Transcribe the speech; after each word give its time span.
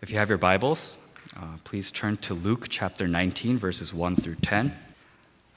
If 0.00 0.10
you 0.10 0.18
have 0.18 0.28
your 0.28 0.38
Bibles, 0.38 0.98
uh, 1.36 1.40
please 1.64 1.90
turn 1.90 2.16
to 2.18 2.34
Luke 2.34 2.66
chapter 2.68 3.06
19, 3.08 3.58
verses 3.58 3.92
1 3.92 4.16
through 4.16 4.36
10. 4.36 4.74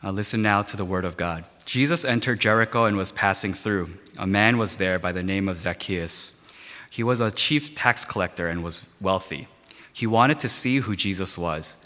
Uh, 0.04 0.12
listen 0.12 0.42
now 0.42 0.62
to 0.62 0.78
the 0.78 0.86
word 0.86 1.06
of 1.06 1.18
God. 1.18 1.44
Jesus 1.66 2.06
entered 2.06 2.40
Jericho 2.40 2.86
and 2.86 2.98
was 2.98 3.12
passing 3.12 3.54
through. 3.54 3.92
A 4.18 4.28
man 4.28 4.58
was 4.58 4.78
there 4.78 5.00
by 5.00 5.12
the 5.12 5.24
name 5.24 5.48
of 5.50 5.58
Zacchaeus. 5.58 6.54
He 6.90 7.04
was 7.04 7.22
a 7.22 7.32
chief 7.32 7.76
tax 7.76 8.06
collector 8.06 8.48
and 8.48 8.64
was 8.64 8.90
wealthy. 9.00 9.48
He 9.92 10.08
wanted 10.08 10.40
to 10.40 10.50
see 10.50 10.78
who 10.78 10.96
Jesus 10.96 11.38
was, 11.38 11.86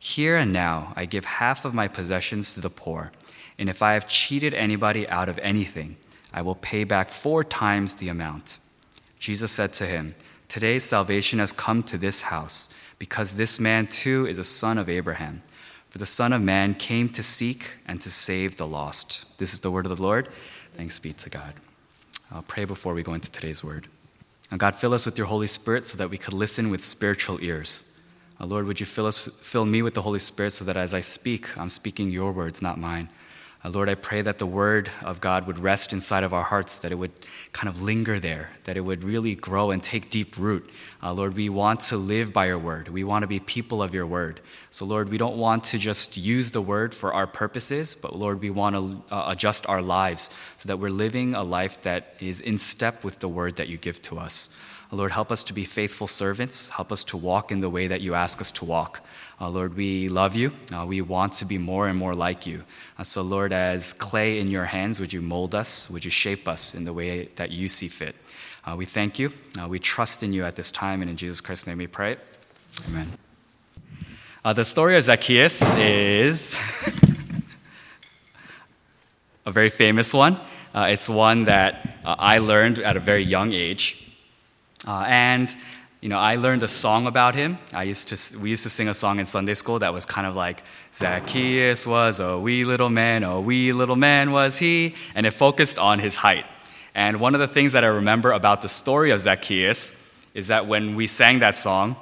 here 0.00 0.36
and 0.36 0.50
now 0.50 0.94
I 0.96 1.04
give 1.04 1.26
half 1.26 1.64
of 1.64 1.74
my 1.74 1.86
possessions 1.86 2.54
to 2.54 2.60
the 2.60 2.70
poor, 2.70 3.12
and 3.58 3.68
if 3.68 3.82
I 3.82 3.92
have 3.92 4.08
cheated 4.08 4.54
anybody 4.54 5.06
out 5.08 5.28
of 5.28 5.38
anything, 5.40 5.96
I 6.32 6.40
will 6.40 6.54
pay 6.54 6.84
back 6.84 7.10
four 7.10 7.44
times 7.44 7.94
the 7.94 8.08
amount. 8.08 8.58
Jesus 9.18 9.52
said 9.52 9.74
to 9.74 9.86
him, 9.86 10.14
Today 10.48 10.78
salvation 10.78 11.38
has 11.38 11.52
come 11.52 11.82
to 11.84 11.98
this 11.98 12.22
house, 12.22 12.70
because 12.98 13.36
this 13.36 13.60
man 13.60 13.86
too 13.86 14.26
is 14.26 14.38
a 14.38 14.44
son 14.44 14.78
of 14.78 14.88
Abraham. 14.88 15.40
For 15.90 15.98
the 15.98 16.06
Son 16.06 16.32
of 16.32 16.40
Man 16.40 16.74
came 16.74 17.08
to 17.10 17.22
seek 17.22 17.72
and 17.84 18.00
to 18.00 18.10
save 18.10 18.56
the 18.56 18.66
lost. 18.66 19.38
This 19.38 19.52
is 19.52 19.58
the 19.58 19.72
word 19.72 19.86
of 19.86 19.96
the 19.96 20.02
Lord. 20.02 20.28
Thanks 20.74 21.00
be 21.00 21.12
to 21.14 21.28
God. 21.28 21.54
I'll 22.32 22.42
pray 22.42 22.64
before 22.64 22.94
we 22.94 23.02
go 23.02 23.12
into 23.12 23.30
today's 23.30 23.64
word. 23.64 23.88
Now, 24.52 24.56
God, 24.56 24.76
fill 24.76 24.94
us 24.94 25.04
with 25.04 25.18
your 25.18 25.26
Holy 25.26 25.48
Spirit 25.48 25.86
so 25.86 25.98
that 25.98 26.08
we 26.08 26.16
could 26.16 26.32
listen 26.32 26.70
with 26.70 26.84
spiritual 26.84 27.42
ears. 27.42 27.89
Uh, 28.40 28.46
Lord, 28.46 28.66
would 28.66 28.80
you 28.80 28.86
fill, 28.86 29.06
us, 29.06 29.28
fill 29.42 29.66
me 29.66 29.82
with 29.82 29.92
the 29.92 30.02
Holy 30.02 30.18
Spirit 30.18 30.52
so 30.52 30.64
that 30.64 30.76
as 30.76 30.94
I 30.94 31.00
speak, 31.00 31.58
I'm 31.58 31.68
speaking 31.68 32.10
your 32.10 32.32
words, 32.32 32.62
not 32.62 32.78
mine. 32.78 33.10
Uh, 33.62 33.68
Lord, 33.68 33.90
I 33.90 33.94
pray 33.94 34.22
that 34.22 34.38
the 34.38 34.46
word 34.46 34.90
of 35.02 35.20
God 35.20 35.46
would 35.46 35.58
rest 35.58 35.92
inside 35.92 36.24
of 36.24 36.32
our 36.32 36.42
hearts, 36.42 36.78
that 36.78 36.90
it 36.90 36.94
would 36.94 37.12
kind 37.52 37.68
of 37.68 37.82
linger 37.82 38.18
there, 38.18 38.48
that 38.64 38.78
it 38.78 38.80
would 38.80 39.04
really 39.04 39.34
grow 39.34 39.70
and 39.70 39.82
take 39.82 40.08
deep 40.08 40.38
root. 40.38 40.70
Uh, 41.02 41.12
Lord, 41.12 41.34
we 41.34 41.50
want 41.50 41.80
to 41.80 41.98
live 41.98 42.32
by 42.32 42.46
your 42.46 42.58
word. 42.58 42.88
We 42.88 43.04
want 43.04 43.22
to 43.24 43.26
be 43.26 43.40
people 43.40 43.82
of 43.82 43.92
your 43.92 44.06
word. 44.06 44.40
So, 44.70 44.86
Lord, 44.86 45.10
we 45.10 45.18
don't 45.18 45.36
want 45.36 45.64
to 45.64 45.78
just 45.78 46.16
use 46.16 46.50
the 46.50 46.62
word 46.62 46.94
for 46.94 47.12
our 47.12 47.26
purposes, 47.26 47.94
but 47.94 48.16
Lord, 48.16 48.40
we 48.40 48.48
want 48.48 48.76
to 48.76 49.14
uh, 49.14 49.24
adjust 49.26 49.66
our 49.66 49.82
lives 49.82 50.30
so 50.56 50.66
that 50.68 50.78
we're 50.78 50.88
living 50.88 51.34
a 51.34 51.42
life 51.42 51.82
that 51.82 52.14
is 52.20 52.40
in 52.40 52.56
step 52.56 53.04
with 53.04 53.18
the 53.18 53.28
word 53.28 53.56
that 53.56 53.68
you 53.68 53.76
give 53.76 54.00
to 54.02 54.18
us. 54.18 54.48
Lord, 54.92 55.12
help 55.12 55.30
us 55.30 55.44
to 55.44 55.54
be 55.54 55.64
faithful 55.64 56.08
servants. 56.08 56.70
Help 56.70 56.90
us 56.90 57.04
to 57.04 57.16
walk 57.16 57.52
in 57.52 57.60
the 57.60 57.70
way 57.70 57.86
that 57.86 58.00
you 58.00 58.14
ask 58.14 58.40
us 58.40 58.50
to 58.52 58.64
walk. 58.64 59.00
Uh, 59.40 59.48
Lord, 59.48 59.76
we 59.76 60.08
love 60.08 60.34
you. 60.34 60.52
Uh, 60.74 60.84
we 60.84 61.00
want 61.00 61.34
to 61.34 61.44
be 61.44 61.58
more 61.58 61.86
and 61.86 61.96
more 61.96 62.14
like 62.14 62.44
you. 62.44 62.64
Uh, 62.98 63.04
so, 63.04 63.22
Lord, 63.22 63.52
as 63.52 63.92
clay 63.92 64.40
in 64.40 64.50
your 64.50 64.64
hands, 64.64 64.98
would 64.98 65.12
you 65.12 65.22
mold 65.22 65.54
us? 65.54 65.88
Would 65.90 66.04
you 66.04 66.10
shape 66.10 66.48
us 66.48 66.74
in 66.74 66.84
the 66.84 66.92
way 66.92 67.28
that 67.36 67.52
you 67.52 67.68
see 67.68 67.86
fit? 67.86 68.16
Uh, 68.64 68.74
we 68.76 68.84
thank 68.84 69.16
you. 69.16 69.32
Uh, 69.60 69.68
we 69.68 69.78
trust 69.78 70.24
in 70.24 70.32
you 70.32 70.44
at 70.44 70.56
this 70.56 70.72
time, 70.72 71.02
and 71.02 71.10
in 71.10 71.16
Jesus 71.16 71.40
Christ's 71.40 71.68
name 71.68 71.78
we 71.78 71.86
pray. 71.86 72.16
Amen. 72.88 73.12
Uh, 74.44 74.52
the 74.52 74.64
story 74.64 74.96
of 74.96 75.04
Zacchaeus 75.04 75.62
is 75.78 76.56
a 79.46 79.52
very 79.52 79.70
famous 79.70 80.12
one. 80.12 80.36
it's 80.74 81.08
one 81.08 81.44
that 81.44 82.00
I 82.04 82.38
learned 82.38 82.80
at 82.80 82.96
a 82.96 83.00
very 83.00 83.22
young 83.22 83.52
age. 83.52 84.09
Uh, 84.86 85.04
and 85.06 85.54
you 86.00 86.08
know, 86.08 86.18
I 86.18 86.36
learned 86.36 86.62
a 86.62 86.68
song 86.68 87.06
about 87.06 87.34
him. 87.34 87.58
I 87.74 87.82
used 87.82 88.08
to, 88.08 88.38
we 88.38 88.48
used 88.48 88.62
to 88.62 88.70
sing 88.70 88.88
a 88.88 88.94
song 88.94 89.18
in 89.18 89.26
Sunday 89.26 89.52
school 89.52 89.80
that 89.80 89.92
was 89.92 90.06
kind 90.06 90.26
of 90.26 90.34
like, 90.34 90.62
Zacchaeus 90.94 91.86
was 91.86 92.20
a 92.20 92.38
wee 92.38 92.64
little 92.64 92.88
man, 92.88 93.22
a 93.22 93.38
wee 93.38 93.74
little 93.74 93.96
man 93.96 94.32
was 94.32 94.56
he, 94.56 94.94
and 95.14 95.26
it 95.26 95.32
focused 95.32 95.78
on 95.78 95.98
his 95.98 96.16
height. 96.16 96.46
And 96.94 97.20
one 97.20 97.34
of 97.34 97.40
the 97.40 97.48
things 97.48 97.74
that 97.74 97.84
I 97.84 97.88
remember 97.88 98.32
about 98.32 98.62
the 98.62 98.68
story 98.68 99.10
of 99.10 99.20
Zacchaeus 99.20 100.10
is 100.32 100.48
that 100.48 100.66
when 100.66 100.96
we 100.96 101.06
sang 101.06 101.40
that 101.40 101.54
song, 101.54 101.96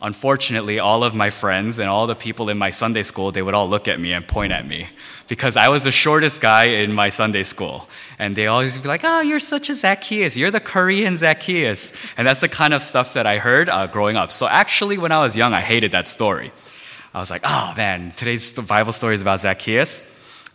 unfortunately, 0.00 0.78
all 0.78 1.04
of 1.04 1.14
my 1.14 1.30
friends 1.30 1.78
and 1.78 1.88
all 1.88 2.06
the 2.06 2.14
people 2.14 2.48
in 2.48 2.58
my 2.58 2.70
Sunday 2.70 3.02
school, 3.02 3.32
they 3.32 3.42
would 3.42 3.54
all 3.54 3.68
look 3.68 3.88
at 3.88 3.98
me 3.98 4.12
and 4.12 4.26
point 4.26 4.52
at 4.52 4.66
me 4.66 4.88
because 5.28 5.56
I 5.56 5.68
was 5.68 5.84
the 5.84 5.90
shortest 5.90 6.40
guy 6.40 6.64
in 6.64 6.92
my 6.92 7.08
Sunday 7.08 7.42
school. 7.42 7.88
And 8.18 8.36
they 8.36 8.46
always 8.46 8.78
be 8.78 8.88
like, 8.88 9.02
oh, 9.04 9.20
you're 9.20 9.40
such 9.40 9.68
a 9.68 9.74
Zacchaeus. 9.74 10.36
You're 10.36 10.50
the 10.50 10.60
Korean 10.60 11.16
Zacchaeus. 11.16 11.92
And 12.16 12.26
that's 12.26 12.40
the 12.40 12.48
kind 12.48 12.72
of 12.72 12.82
stuff 12.82 13.14
that 13.14 13.26
I 13.26 13.38
heard 13.38 13.68
uh, 13.68 13.86
growing 13.86 14.16
up. 14.16 14.32
So 14.32 14.46
actually, 14.46 14.98
when 14.98 15.12
I 15.12 15.20
was 15.22 15.36
young, 15.36 15.52
I 15.52 15.60
hated 15.60 15.92
that 15.92 16.08
story. 16.08 16.52
I 17.12 17.18
was 17.20 17.30
like, 17.30 17.42
oh 17.44 17.74
man, 17.76 18.12
today's 18.16 18.52
Bible 18.52 18.92
story 18.92 19.14
is 19.14 19.22
about 19.22 19.40
Zacchaeus. 19.40 20.02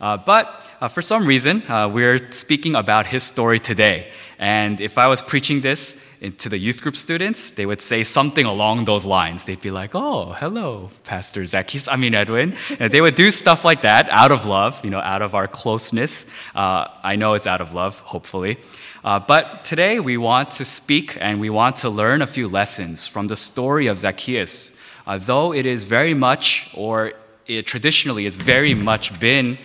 Uh, 0.00 0.16
but 0.16 0.68
uh, 0.80 0.88
for 0.88 1.02
some 1.02 1.26
reason, 1.26 1.62
uh, 1.68 1.88
we're 1.88 2.30
speaking 2.32 2.74
about 2.74 3.06
his 3.06 3.22
story 3.22 3.60
today. 3.60 4.10
And 4.42 4.80
if 4.80 4.98
I 4.98 5.06
was 5.06 5.22
preaching 5.22 5.60
this 5.60 6.04
to 6.38 6.48
the 6.48 6.58
youth 6.58 6.82
group 6.82 6.96
students, 6.96 7.52
they 7.52 7.64
would 7.64 7.80
say 7.80 8.02
something 8.02 8.44
along 8.44 8.86
those 8.86 9.06
lines. 9.06 9.44
They'd 9.44 9.60
be 9.60 9.70
like, 9.70 9.94
oh, 9.94 10.32
hello, 10.32 10.90
Pastor 11.04 11.46
Zacchaeus, 11.46 11.86
I 11.86 11.94
mean, 11.94 12.12
Edwin. 12.12 12.56
And 12.80 12.92
they 12.92 13.00
would 13.00 13.14
do 13.14 13.30
stuff 13.30 13.64
like 13.64 13.82
that 13.82 14.10
out 14.10 14.32
of 14.32 14.44
love, 14.44 14.84
you 14.84 14.90
know, 14.90 14.98
out 14.98 15.22
of 15.22 15.36
our 15.36 15.46
closeness. 15.46 16.26
Uh, 16.56 16.88
I 17.04 17.14
know 17.14 17.34
it's 17.34 17.46
out 17.46 17.60
of 17.60 17.72
love, 17.72 18.00
hopefully. 18.00 18.58
Uh, 19.04 19.20
but 19.20 19.64
today 19.64 20.00
we 20.00 20.16
want 20.16 20.50
to 20.58 20.64
speak 20.64 21.16
and 21.20 21.38
we 21.38 21.48
want 21.48 21.76
to 21.76 21.88
learn 21.88 22.20
a 22.20 22.26
few 22.26 22.48
lessons 22.48 23.06
from 23.06 23.28
the 23.28 23.36
story 23.36 23.86
of 23.86 23.96
Zacchaeus. 23.96 24.76
Uh, 25.06 25.18
though 25.18 25.54
it 25.54 25.66
is 25.66 25.84
very 25.84 26.14
much, 26.14 26.68
or 26.74 27.12
it, 27.46 27.64
traditionally, 27.64 28.26
it's 28.26 28.38
very 28.38 28.74
much 28.74 29.20
been 29.20 29.56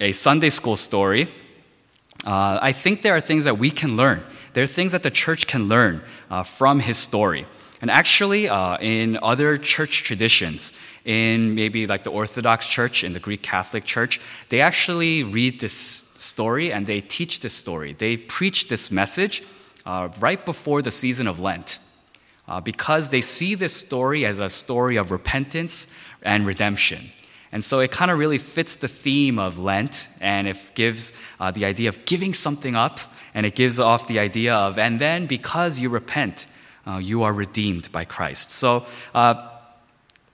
a 0.00 0.12
Sunday 0.12 0.48
school 0.48 0.76
story, 0.76 1.28
uh, 2.26 2.58
I 2.60 2.72
think 2.72 3.02
there 3.02 3.14
are 3.14 3.20
things 3.20 3.44
that 3.44 3.58
we 3.58 3.70
can 3.70 3.96
learn 3.96 4.22
there 4.52 4.64
are 4.64 4.68
things 4.68 4.92
that 4.92 5.02
the 5.02 5.10
church 5.10 5.46
can 5.46 5.68
learn 5.68 6.02
uh, 6.30 6.42
from 6.42 6.80
his 6.80 6.96
story. 6.96 7.46
And 7.80 7.90
actually, 7.90 8.48
uh, 8.48 8.76
in 8.80 9.18
other 9.22 9.56
church 9.56 10.02
traditions, 10.02 10.72
in 11.04 11.54
maybe 11.54 11.86
like 11.86 12.04
the 12.04 12.10
Orthodox 12.10 12.68
Church, 12.68 13.04
in 13.04 13.14
the 13.14 13.20
Greek 13.20 13.42
Catholic 13.42 13.84
Church, 13.84 14.20
they 14.50 14.60
actually 14.60 15.22
read 15.22 15.60
this 15.60 15.72
story 15.72 16.72
and 16.72 16.86
they 16.86 17.00
teach 17.00 17.40
this 17.40 17.54
story. 17.54 17.94
They 17.94 18.16
preach 18.16 18.68
this 18.68 18.90
message 18.90 19.42
uh, 19.86 20.08
right 20.20 20.44
before 20.44 20.82
the 20.82 20.90
season 20.90 21.26
of 21.26 21.40
Lent 21.40 21.78
uh, 22.46 22.60
because 22.60 23.08
they 23.08 23.22
see 23.22 23.54
this 23.54 23.74
story 23.74 24.26
as 24.26 24.38
a 24.38 24.50
story 24.50 24.96
of 24.96 25.10
repentance 25.10 25.86
and 26.22 26.46
redemption. 26.46 27.10
And 27.52 27.64
so 27.64 27.80
it 27.80 27.90
kind 27.90 28.10
of 28.10 28.18
really 28.18 28.38
fits 28.38 28.76
the 28.76 28.88
theme 28.88 29.38
of 29.38 29.58
Lent 29.58 30.08
and 30.20 30.46
it 30.46 30.56
gives 30.74 31.12
uh, 31.40 31.50
the 31.50 31.64
idea 31.64 31.88
of 31.88 32.04
giving 32.04 32.32
something 32.32 32.76
up 32.76 33.00
and 33.34 33.44
it 33.44 33.54
gives 33.54 33.80
off 33.80 34.06
the 34.06 34.18
idea 34.18 34.54
of, 34.54 34.78
and 34.78 34.98
then 35.00 35.26
because 35.26 35.78
you 35.78 35.88
repent, 35.88 36.46
uh, 36.86 36.98
you 36.98 37.22
are 37.22 37.32
redeemed 37.32 37.90
by 37.92 38.04
Christ. 38.04 38.52
So, 38.52 38.86
uh, 39.14 39.48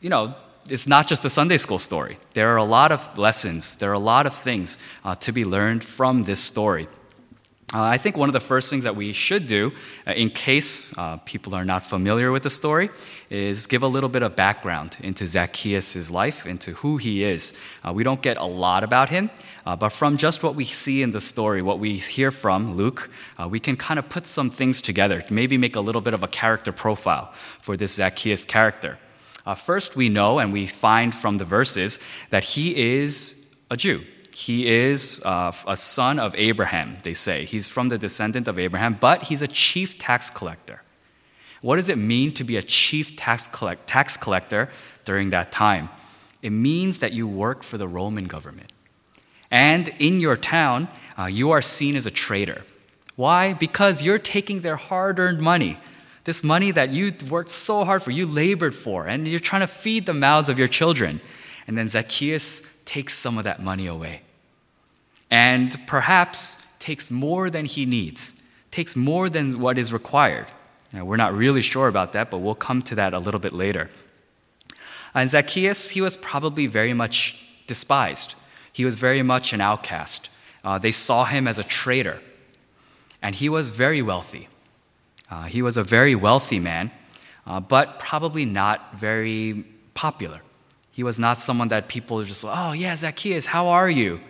you 0.00 0.10
know, 0.10 0.34
it's 0.69 0.87
not 0.87 1.06
just 1.06 1.25
a 1.25 1.31
Sunday 1.31 1.58
school 1.58 1.79
story. 1.79 2.17
There 2.35 2.52
are 2.52 2.56
a 2.56 2.64
lot 2.64 2.93
of 2.93 3.17
lessons, 3.19 3.76
there 3.76 3.90
are 3.90 3.94
a 3.94 3.99
lot 3.99 4.26
of 4.26 4.35
things 4.35 4.79
uh, 5.05 5.14
to 5.17 5.32
be 5.32 5.44
learned 5.44 5.85
from 5.85 6.25
this 6.25 6.40
story. 6.40 6.88
Uh, 7.74 7.82
I 7.82 7.98
think 7.98 8.16
one 8.16 8.28
of 8.28 8.32
the 8.32 8.38
first 8.38 8.70
things 8.70 8.84
that 8.84 8.94
we 8.94 9.12
should 9.12 9.48
do, 9.48 9.72
uh, 10.06 10.12
in 10.12 10.30
case 10.30 10.96
uh, 10.96 11.16
people 11.24 11.52
are 11.52 11.64
not 11.64 11.82
familiar 11.82 12.30
with 12.30 12.44
the 12.44 12.50
story, 12.50 12.90
is 13.28 13.66
give 13.66 13.82
a 13.82 13.88
little 13.88 14.08
bit 14.08 14.22
of 14.22 14.36
background 14.36 14.98
into 15.02 15.26
Zacchaeus' 15.26 16.08
life, 16.08 16.46
into 16.46 16.72
who 16.74 16.96
he 16.96 17.24
is. 17.24 17.58
Uh, 17.82 17.92
we 17.92 18.04
don't 18.04 18.22
get 18.22 18.36
a 18.36 18.44
lot 18.44 18.84
about 18.84 19.08
him, 19.08 19.30
uh, 19.66 19.74
but 19.74 19.88
from 19.88 20.16
just 20.16 20.44
what 20.44 20.54
we 20.54 20.64
see 20.64 21.02
in 21.02 21.10
the 21.10 21.20
story, 21.20 21.60
what 21.60 21.80
we 21.80 21.96
hear 21.96 22.30
from 22.30 22.76
Luke, 22.76 23.10
uh, 23.36 23.48
we 23.48 23.58
can 23.58 23.76
kind 23.76 23.98
of 23.98 24.08
put 24.08 24.28
some 24.28 24.48
things 24.48 24.80
together, 24.80 25.20
to 25.20 25.34
maybe 25.34 25.58
make 25.58 25.74
a 25.74 25.80
little 25.80 26.00
bit 26.00 26.14
of 26.14 26.22
a 26.22 26.28
character 26.28 26.70
profile 26.70 27.34
for 27.60 27.76
this 27.76 27.94
Zacchaeus 27.94 28.44
character. 28.44 28.96
first, 29.56 29.96
we 29.96 30.08
know 30.08 30.38
and 30.38 30.52
we 30.52 30.68
find 30.68 31.12
from 31.12 31.38
the 31.38 31.44
verses 31.44 31.98
that 32.30 32.44
he 32.44 33.00
is 33.00 33.56
a 33.72 33.76
Jew. 33.76 34.02
He 34.38 34.67
is 34.67 35.23
uh, 35.25 35.50
a 35.67 35.79
son 35.79 36.19
of 36.19 36.35
Abraham, 36.35 36.99
they 37.05 37.15
say. 37.15 37.47
He's 37.47 37.69
from 37.69 37.88
the 37.88 37.97
descendant 37.97 38.49
of 38.49 38.59
Abraham, 38.59 38.93
but 39.00 39.23
he's 39.23 39.41
a 39.41 39.49
chief 39.49 39.99
tax 39.99 40.29
collector. 40.29 40.83
What 41.62 41.77
does 41.77 41.88
it 41.88 41.97
mean 41.97 42.33
to 42.33 42.44
be 42.44 42.59
a 42.59 42.62
chief 42.62 43.17
tax, 43.17 43.47
collect, 43.47 43.87
tax 43.87 44.15
collector 44.15 44.69
during 45.06 45.31
that 45.31 45.53
time? 45.53 45.88
It 46.43 46.50
means 46.50 46.99
that 46.99 47.15
you 47.15 47.27
work 47.27 47.62
for 47.62 47.79
the 47.79 47.88
Roman 47.88 48.27
government. 48.27 48.75
And 49.50 49.88
in 49.99 50.21
your 50.21 50.37
town, 50.37 50.88
uh, 51.19 51.25
you 51.25 51.53
are 51.53 51.62
seen 51.62 51.97
as 51.97 52.05
a 52.05 52.11
traitor. 52.11 52.62
Why? 53.15 53.55
Because 53.55 54.03
you're 54.03 54.19
taking 54.19 54.61
their 54.61 54.77
hard 54.77 55.19
earned 55.19 55.41
money. 55.41 55.79
This 56.25 56.44
money 56.44 56.73
that 56.73 56.93
you 56.93 57.15
worked 57.31 57.53
so 57.53 57.87
hard 57.87 58.03
for, 58.03 58.11
you 58.11 58.27
labored 58.27 58.75
for, 58.75 59.06
and 59.06 59.27
you're 59.27 59.41
trying 59.41 59.62
to 59.62 59.67
feed 59.67 60.05
the 60.05 60.12
mouths 60.12 60.50
of 60.50 60.59
your 60.59 60.69
children. 60.69 61.23
And 61.67 61.79
then 61.79 61.88
Zacchaeus 61.88 62.83
takes 62.85 63.15
some 63.15 63.38
of 63.38 63.44
that 63.44 63.62
money 63.62 63.87
away. 63.87 64.21
And 65.31 65.76
perhaps 65.87 66.67
takes 66.78 67.11
more 67.11 67.50
than 67.50 67.64
he 67.64 67.84
needs, 67.84 68.43
takes 68.70 68.94
more 68.94 69.28
than 69.28 69.58
what 69.61 69.78
is 69.78 69.93
required. 69.93 70.46
Now, 70.93 71.05
we're 71.05 71.17
not 71.17 71.34
really 71.34 71.62
sure 71.62 71.88
about 71.88 72.12
that, 72.12 72.31
but 72.31 72.38
we'll 72.38 72.55
come 72.55 72.81
to 72.82 72.94
that 72.94 73.12
a 73.12 73.19
little 73.19 73.40
bit 73.40 73.52
later. 73.52 73.90
And 75.14 75.28
Zacchaeus, 75.31 75.90
he 75.90 76.00
was 76.00 76.17
probably 76.17 76.67
very 76.67 76.93
much 76.93 77.44
despised. 77.67 78.34
He 78.73 78.84
was 78.84 78.96
very 78.96 79.23
much 79.23 79.52
an 79.52 79.61
outcast. 79.61 80.31
Uh, 80.62 80.78
they 80.78 80.90
saw 80.93 81.25
him 81.25 81.49
as 81.49 81.58
a 81.58 81.64
traitor. 81.64 82.20
And 83.23 83.34
he 83.34 83.49
was 83.49 83.70
very 83.70 84.02
wealthy. 84.02 84.49
Uh, 85.31 85.44
he 85.44 85.62
was 85.62 85.76
a 85.76 85.82
very 85.82 86.14
wealthy 86.14 86.61
man, 86.61 86.90
uh, 87.46 87.58
but 87.58 87.99
probably 87.99 88.44
not 88.44 88.94
very 88.94 89.64
popular. 89.94 90.40
He 90.93 91.02
was 91.02 91.19
not 91.19 91.38
someone 91.38 91.69
that 91.69 91.88
people 91.88 92.23
just, 92.23 92.44
oh, 92.46 92.73
yeah, 92.73 92.94
Zacchaeus, 92.94 93.46
how 93.46 93.69
are 93.69 93.90
you? 93.90 94.20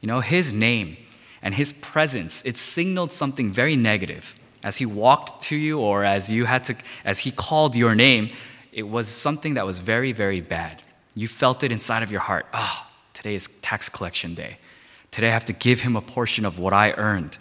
You 0.00 0.08
know, 0.08 0.20
his 0.20 0.52
name 0.52 0.96
and 1.42 1.54
his 1.54 1.72
presence, 1.72 2.44
it 2.44 2.56
signaled 2.56 3.12
something 3.12 3.50
very 3.50 3.76
negative. 3.76 4.34
As 4.62 4.76
he 4.76 4.86
walked 4.86 5.42
to 5.44 5.56
you 5.56 5.78
or 5.78 6.04
as 6.04 6.30
you 6.30 6.44
had 6.44 6.64
to, 6.64 6.76
as 7.04 7.20
he 7.20 7.30
called 7.30 7.76
your 7.76 7.94
name, 7.94 8.30
it 8.72 8.82
was 8.82 9.08
something 9.08 9.54
that 9.54 9.64
was 9.64 9.78
very, 9.78 10.12
very 10.12 10.40
bad. 10.40 10.82
You 11.14 11.28
felt 11.28 11.62
it 11.62 11.72
inside 11.72 12.02
of 12.02 12.10
your 12.10 12.20
heart. 12.20 12.46
Oh, 12.52 12.86
today 13.14 13.34
is 13.34 13.48
tax 13.62 13.88
collection 13.88 14.34
day. 14.34 14.58
Today 15.10 15.28
I 15.28 15.32
have 15.32 15.46
to 15.46 15.52
give 15.52 15.80
him 15.80 15.96
a 15.96 16.02
portion 16.02 16.44
of 16.44 16.58
what 16.58 16.72
I 16.72 16.92
earned. 16.92 17.38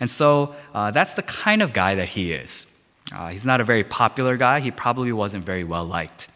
And 0.00 0.10
so 0.10 0.54
uh, 0.74 0.90
that's 0.90 1.14
the 1.14 1.22
kind 1.22 1.62
of 1.62 1.72
guy 1.72 1.94
that 1.94 2.08
he 2.08 2.32
is. 2.32 2.72
Uh, 3.14 3.28
he's 3.28 3.46
not 3.46 3.60
a 3.60 3.64
very 3.64 3.84
popular 3.84 4.36
guy. 4.36 4.60
He 4.60 4.70
probably 4.70 5.12
wasn't 5.12 5.44
very 5.44 5.62
well 5.62 5.84
liked. 5.84 6.28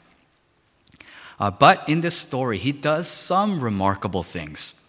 Uh, 1.41 1.51
but 1.51 1.89
in 1.89 2.01
this 2.01 2.17
story, 2.17 2.59
he 2.59 2.71
does 2.71 3.09
some 3.09 3.61
remarkable 3.61 4.23
things. 4.23 4.80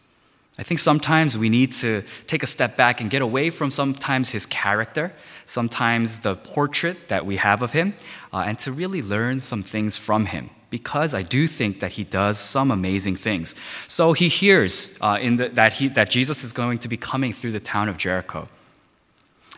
I 0.62 0.64
think 0.64 0.80
sometimes 0.80 1.40
we 1.40 1.50
need 1.50 1.74
to 1.74 2.04
take 2.28 2.44
a 2.44 2.48
step 2.48 2.78
back 2.78 3.02
and 3.02 3.10
get 3.10 3.24
away 3.24 3.50
from 3.50 3.72
sometimes 3.72 4.30
his 4.30 4.46
character, 4.46 5.12
sometimes 5.46 6.20
the 6.20 6.36
portrait 6.36 7.08
that 7.08 7.26
we 7.26 7.38
have 7.38 7.64
of 7.64 7.72
him, 7.72 7.96
uh, 8.32 8.44
and 8.46 8.60
to 8.60 8.72
really 8.72 9.02
learn 9.02 9.40
some 9.40 9.64
things 9.64 9.98
from 9.98 10.28
him. 10.28 10.52
Because 10.70 11.16
I 11.16 11.24
do 11.24 11.48
think 11.48 11.80
that 11.80 11.94
he 11.94 12.04
does 12.04 12.38
some 12.38 12.70
amazing 12.70 13.16
things. 13.16 13.56
So 13.88 14.14
he 14.14 14.28
hears 14.28 15.00
uh, 15.02 15.18
the, 15.18 15.50
that, 15.54 15.74
he, 15.74 15.88
that 15.88 16.12
Jesus 16.12 16.44
is 16.44 16.54
going 16.54 16.78
to 16.78 16.88
be 16.88 16.96
coming 16.96 17.34
through 17.34 17.54
the 17.54 17.60
town 17.60 17.90
of 17.90 17.98
Jericho. 17.98 18.48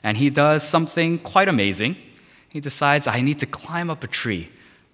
And 0.04 0.16
he 0.18 0.30
does 0.30 0.64
something 0.64 1.20
quite 1.20 1.50
amazing. 1.50 1.98
He 2.48 2.62
decides, 2.62 3.08
I 3.08 3.20
need 3.20 3.40
to 3.40 3.46
climb 3.46 3.90
up 3.90 4.06
a 4.06 4.08
tree 4.08 4.48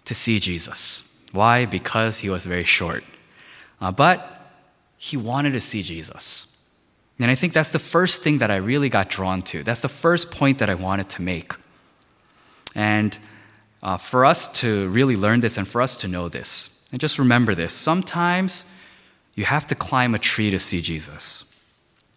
to 0.06 0.16
see 0.16 0.40
Jesus. 0.40 1.24
Why? 1.34 1.66
Because 1.68 2.18
he 2.18 2.32
was 2.32 2.48
very 2.48 2.64
short. 2.64 3.04
Uh, 3.80 3.92
but 3.92 4.39
he 5.00 5.16
wanted 5.16 5.54
to 5.54 5.62
see 5.62 5.82
Jesus. 5.82 6.46
And 7.20 7.32
I 7.32 7.36
think 7.36 7.54
that's 7.54 7.72
the 7.72 7.80
first 7.80 8.22
thing 8.22 8.38
that 8.40 8.52
I 8.52 8.58
really 8.58 8.90
got 8.90 9.10
drawn 9.10 9.42
to. 9.44 9.64
That's 9.64 9.82
the 9.82 9.90
first 9.90 10.30
point 10.30 10.60
that 10.60 10.70
I 10.70 10.76
wanted 10.76 11.10
to 11.12 11.22
make. 11.22 11.54
And 12.76 13.18
uh, 13.82 13.98
for 13.98 14.26
us 14.26 14.52
to 14.60 14.90
really 14.90 15.16
learn 15.16 15.40
this 15.40 15.58
and 15.58 15.66
for 15.66 15.82
us 15.82 15.96
to 15.98 16.08
know 16.08 16.28
this, 16.28 16.86
and 16.92 17.00
just 17.00 17.18
remember 17.18 17.56
this 17.56 17.74
sometimes 17.74 18.66
you 19.36 19.46
have 19.46 19.66
to 19.68 19.76
climb 19.76 20.14
a 20.14 20.20
tree 20.20 20.52
to 20.52 20.60
see 20.60 20.82
Jesus. 20.82 21.46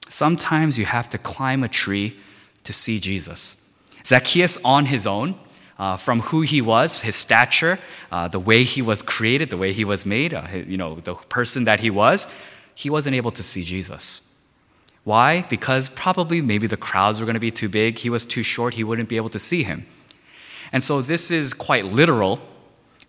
Sometimes 0.09 0.77
you 0.77 0.85
have 0.85 1.09
to 1.11 1.19
climb 1.19 1.63
a 1.63 1.69
tree 1.69 2.17
to 2.65 2.73
see 2.73 2.99
Jesus. 2.99 3.59
Zacchaeus, 4.05 4.59
on 4.65 4.87
his 4.87 5.07
own, 5.07 5.37
uh, 5.79 5.97
from 5.97 6.21
who 6.21 6.41
he 6.41 6.61
was, 6.61 7.03
his 7.03 7.15
stature, 7.15 7.79
uh, 8.11 8.27
the 8.27 8.41
way 8.41 8.65
he 8.65 8.83
was 8.83 9.03
created, 9.03 9.51
the 9.51 9.57
way 9.57 9.73
he 9.73 9.85
was 9.85 10.05
made, 10.05 10.35
uh, 10.35 10.47
you 10.53 10.77
know, 10.77 10.97
the 10.97 11.15
person 11.15 11.65
that 11.65 11.81
he 11.81 11.91
was, 11.91 12.29
he 12.75 12.91
wasn't 12.91 13.15
able 13.15 13.31
to 13.33 13.43
see 13.43 13.65
Jesus. 13.65 14.23
Why? 15.05 15.43
Because 15.43 15.89
probably 15.91 16.41
maybe 16.41 16.67
the 16.67 16.77
crowds 16.77 17.21
were 17.21 17.27
going 17.27 17.35
to 17.35 17.41
be 17.41 17.51
too 17.51 17.69
big, 17.69 17.99
he 17.99 18.11
was 18.11 18.25
too 18.25 18.43
short, 18.43 18.75
he 18.75 18.85
wouldn't 18.85 19.09
be 19.09 19.17
able 19.17 19.31
to 19.31 19.39
see 19.39 19.65
him. 19.65 19.87
And 20.73 20.83
so 20.83 21.03
this 21.03 21.31
is 21.31 21.53
quite 21.53 21.87
literal, 21.87 22.41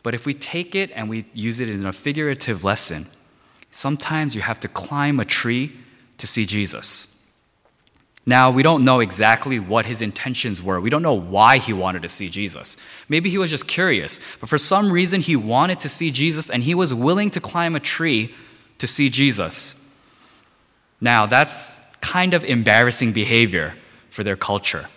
but 0.02 0.14
if 0.14 0.26
we 0.26 0.34
take 0.34 0.76
it 0.76 0.92
and 0.96 1.10
we 1.10 1.26
use 1.34 1.60
it 1.60 1.70
in 1.70 1.86
a 1.86 1.94
figurative 1.94 2.64
lesson, 2.64 3.06
sometimes 3.72 4.36
you 4.36 4.42
have 4.42 4.60
to 4.62 4.68
climb 4.68 5.20
a 5.20 5.26
tree 5.26 5.72
to 6.18 6.28
see 6.28 6.46
Jesus. 6.46 7.10
Now, 8.26 8.52
we 8.52 8.64
don't 8.64 8.86
know 8.86 9.02
exactly 9.02 9.60
what 9.60 9.86
his 9.86 10.02
intentions 10.02 10.64
were. 10.64 10.80
We 10.80 10.90
don't 10.90 11.02
know 11.02 11.14
why 11.14 11.58
he 11.58 11.74
wanted 11.74 12.04
to 12.04 12.10
see 12.10 12.30
Jesus. 12.30 12.78
Maybe 13.10 13.30
he 13.30 13.38
was 13.38 13.50
just 13.50 13.68
curious, 13.68 14.20
but 14.40 14.48
for 14.48 14.58
some 14.58 14.92
reason 14.92 15.20
he 15.20 15.36
wanted 15.36 15.82
to 15.82 15.90
see 15.90 16.10
Jesus 16.10 16.50
and 16.50 16.64
he 16.64 16.74
was 16.74 16.94
willing 16.94 17.30
to 17.32 17.42
climb 17.42 17.76
a 17.76 17.82
tree 17.82 18.34
to 18.84 18.88
see 18.88 19.10
Jesus. 19.10 19.80
Now, 21.00 21.26
that's 21.26 21.80
kind 22.02 22.34
of 22.34 22.44
embarrassing 22.44 23.14
behavior 23.14 23.76
for 24.10 24.26
their 24.26 24.36
culture. 24.36 24.88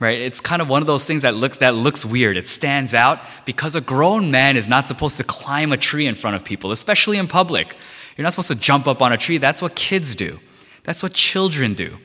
Right? 0.00 0.20
It's 0.20 0.40
kind 0.40 0.60
of 0.60 0.68
one 0.68 0.82
of 0.82 0.88
those 0.88 1.04
things 1.04 1.22
that 1.22 1.36
looks 1.36 1.58
that 1.58 1.76
looks 1.76 2.04
weird. 2.04 2.36
It 2.36 2.48
stands 2.48 2.94
out 2.94 3.20
because 3.44 3.76
a 3.76 3.80
grown 3.80 4.32
man 4.32 4.56
is 4.56 4.66
not 4.66 4.88
supposed 4.88 5.16
to 5.18 5.24
climb 5.24 5.72
a 5.72 5.76
tree 5.76 6.06
in 6.08 6.16
front 6.16 6.34
of 6.34 6.44
people, 6.44 6.72
especially 6.72 7.18
in 7.18 7.28
public. 7.28 7.76
You're 8.16 8.24
not 8.24 8.32
supposed 8.32 8.48
to 8.48 8.56
jump 8.56 8.88
up 8.88 9.00
on 9.00 9.12
a 9.12 9.16
tree. 9.16 9.38
That's 9.38 9.62
what 9.62 9.76
kids 9.76 10.16
do. 10.16 10.40
That's 10.82 11.00
what 11.00 11.12
children 11.14 11.74
do. 11.74 11.98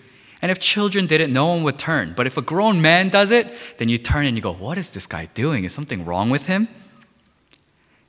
And 0.44 0.52
if 0.52 0.60
children 0.60 1.08
did 1.08 1.22
it, 1.22 1.30
no 1.32 1.48
one 1.48 1.64
would 1.64 1.80
turn. 1.80 2.14
But 2.16 2.28
if 2.28 2.38
a 2.38 2.42
grown 2.44 2.84
man 2.84 3.10
does 3.10 3.32
it, 3.32 3.48
then 3.80 3.90
you 3.90 3.98
turn 3.98 4.28
and 4.28 4.38
you 4.38 4.44
go, 4.44 4.54
What 4.54 4.78
is 4.78 4.92
this 4.92 5.08
guy 5.08 5.26
doing? 5.34 5.64
Is 5.64 5.74
something 5.74 6.06
wrong 6.06 6.30
with 6.30 6.46
him? 6.46 6.68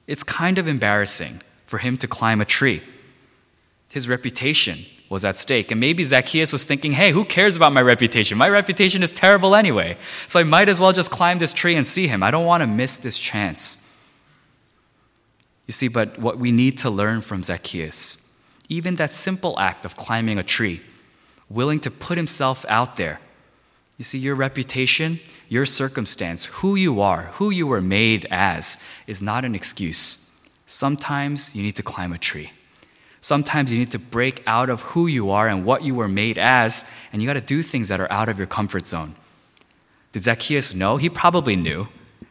It's 0.06 0.22
kind 0.22 0.58
of 0.58 0.69
embarrassing 0.69 1.40
for 1.74 1.78
him 1.78 1.96
to 1.96 2.06
climb 2.06 2.40
a 2.40 2.44
tree. 2.44 2.80
His 3.90 4.08
reputation 4.08 4.78
was 5.08 5.24
at 5.24 5.36
stake. 5.36 5.72
And 5.72 5.80
maybe 5.80 6.04
Zacchaeus 6.04 6.52
was 6.52 6.62
thinking, 6.62 6.92
hey, 6.92 7.10
who 7.10 7.24
cares 7.24 7.56
about 7.56 7.72
my 7.72 7.82
reputation? 7.82 8.38
My 8.38 8.48
reputation 8.48 9.02
is 9.02 9.10
terrible 9.10 9.56
anyway. 9.56 9.96
So 10.28 10.38
I 10.38 10.44
might 10.44 10.68
as 10.68 10.78
well 10.78 10.92
just 10.92 11.10
climb 11.10 11.40
this 11.40 11.52
tree 11.52 11.74
and 11.74 11.84
see 11.84 12.06
him. 12.06 12.22
I 12.22 12.30
don't 12.30 12.46
want 12.46 12.60
to 12.60 12.68
miss 12.68 12.98
this 12.98 13.18
chance. 13.18 13.92
You 15.66 15.72
see, 15.72 15.88
but 15.88 16.16
what 16.16 16.38
we 16.38 16.52
need 16.52 16.78
to 16.78 16.90
learn 16.90 17.22
from 17.22 17.43
Zacchaeus, 17.43 18.32
even 18.69 18.94
that 18.94 19.10
simple 19.10 19.58
act 19.58 19.84
of 19.84 19.96
climbing 19.96 20.38
a 20.38 20.44
tree, 20.44 20.81
willing 21.50 21.81
to 21.81 21.90
put 21.90 22.16
himself 22.16 22.64
out 22.69 22.94
there. 22.94 23.19
You 23.98 24.04
see, 24.04 24.19
your 24.19 24.36
reputation, 24.36 25.19
your 25.48 25.66
circumstance, 25.66 26.44
who 26.44 26.76
you 26.76 27.00
are, 27.00 27.32
who 27.38 27.50
you 27.50 27.66
were 27.66 27.82
made 27.82 28.28
as, 28.31 28.81
is 29.08 29.20
not 29.20 29.44
an 29.44 29.56
excuse. 29.56 30.23
Sometimes 30.66 31.54
you 31.54 31.62
need 31.62 31.76
to 31.76 31.82
climb 31.82 32.12
a 32.12 32.18
tree. 32.18 32.50
Sometimes 33.20 33.72
you 33.72 33.78
need 33.78 33.90
to 33.92 33.98
break 33.98 34.42
out 34.46 34.68
of 34.68 34.82
who 34.82 35.06
you 35.06 35.30
are 35.30 35.48
and 35.48 35.64
what 35.64 35.82
you 35.82 35.94
were 35.94 36.08
made 36.08 36.38
as, 36.38 36.90
and 37.12 37.22
you 37.22 37.28
got 37.28 37.34
to 37.34 37.40
do 37.40 37.62
things 37.62 37.88
that 37.88 38.00
are 38.00 38.10
out 38.12 38.28
of 38.28 38.38
your 38.38 38.46
comfort 38.46 38.86
zone. 38.86 39.14
Did 40.12 40.24
Zacchaeus 40.24 40.74
know? 40.74 40.96
He 40.96 41.08
probably 41.08 41.56
knew 41.56 41.88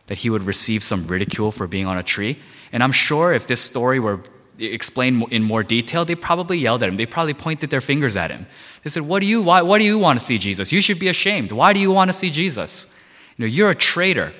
that 0.07 0.19
he 0.19 0.29
would 0.29 0.43
receive 0.43 0.83
some 0.83 1.07
ridicule 1.07 1.51
for 1.51 1.67
being 1.67 1.85
on 1.85 1.97
a 1.97 2.03
tree. 2.03 2.37
And 2.71 2.83
I'm 2.83 2.91
sure 2.91 3.33
if 3.33 3.47
this 3.47 3.61
story 3.61 3.99
were 3.99 4.19
explained 4.59 5.25
in 5.31 5.43
more 5.43 5.63
detail, 5.63 6.05
they 6.05 6.15
probably 6.15 6.57
yelled 6.57 6.83
at 6.83 6.89
him. 6.89 6.97
They 6.97 7.05
probably 7.05 7.33
pointed 7.33 7.69
their 7.69 7.81
fingers 7.81 8.15
at 8.15 8.31
him. 8.31 8.45
They 8.83 8.89
said, 8.89 9.03
What 9.03 9.21
do 9.21 9.27
you, 9.27 9.41
why, 9.41 9.61
why 9.61 9.79
do 9.79 9.85
you 9.85 9.97
want 9.97 10.19
to 10.19 10.25
see 10.25 10.37
Jesus? 10.37 10.71
You 10.71 10.81
should 10.81 10.99
be 10.99 11.07
ashamed. 11.07 11.51
Why 11.51 11.73
do 11.73 11.79
you 11.79 11.91
want 11.91 12.09
to 12.09 12.13
see 12.13 12.29
Jesus? 12.29 12.95
You 13.37 13.45
know, 13.45 13.49
you're 13.49 13.69
a 13.69 13.75
traitor. 13.75 14.33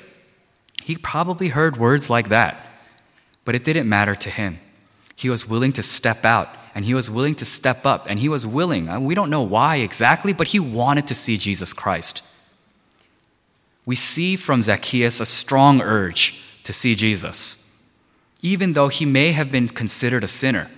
He 0.84 0.98
probably 0.98 1.50
heard 1.50 1.78
words 1.78 2.10
like 2.10 2.30
that. 2.30 2.73
But 3.46 3.56
it 3.56 3.64
didn't 3.64 3.90
matter 3.90 4.16
to 4.16 4.30
him. 4.30 4.60
He 5.16 5.30
was 5.30 5.48
willing 5.48 5.74
to 5.74 5.84
step 5.84 6.26
out 6.26 6.50
and 6.76 6.86
he 6.86 6.94
was 6.94 7.10
willing 7.10 7.36
to 7.36 7.46
step 7.46 7.86
up 7.86 8.06
and 8.10 8.20
he 8.20 8.30
was 8.30 8.48
willing. 8.48 9.04
We 9.06 9.16
don't 9.16 9.30
know 9.30 9.42
why 9.44 9.78
exactly, 9.78 10.34
but 10.34 10.48
he 10.48 10.60
wanted 10.60 11.08
to 11.08 11.16
see 11.16 11.38
Jesus 11.38 11.74
Christ. 11.74 12.24
We 13.86 13.96
see 13.96 14.36
from 14.38 14.64
Zacchaeus 14.64 15.20
a 15.20 15.26
strong 15.26 15.82
urge 15.82 16.42
to 16.64 16.74
see 16.74 16.96
Jesus, 16.96 17.86
even 18.42 18.74
though 18.74 18.88
he 18.88 19.06
may 19.06 19.34
have 19.34 19.52
been 19.52 19.68
considered 19.68 20.24
a 20.24 20.28
sinner, 20.28 20.70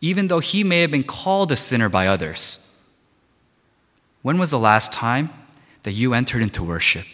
even 0.00 0.28
though 0.28 0.40
he 0.40 0.64
may 0.64 0.80
have 0.80 0.90
been 0.90 1.04
called 1.04 1.52
a 1.52 1.56
sinner 1.56 1.90
by 1.90 2.06
others. 2.06 2.82
When 4.22 4.38
was 4.38 4.50
the 4.50 4.58
last 4.58 4.92
time 4.92 5.30
that 5.82 5.92
you 5.92 6.14
entered 6.14 6.42
into 6.42 6.62
worship 6.62 7.06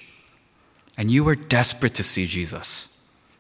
and 0.97 1.11
you 1.11 1.25
were 1.25 1.35
desperate 1.35 1.95
to 1.97 2.05
see 2.05 2.27
Jesus? 2.27 2.96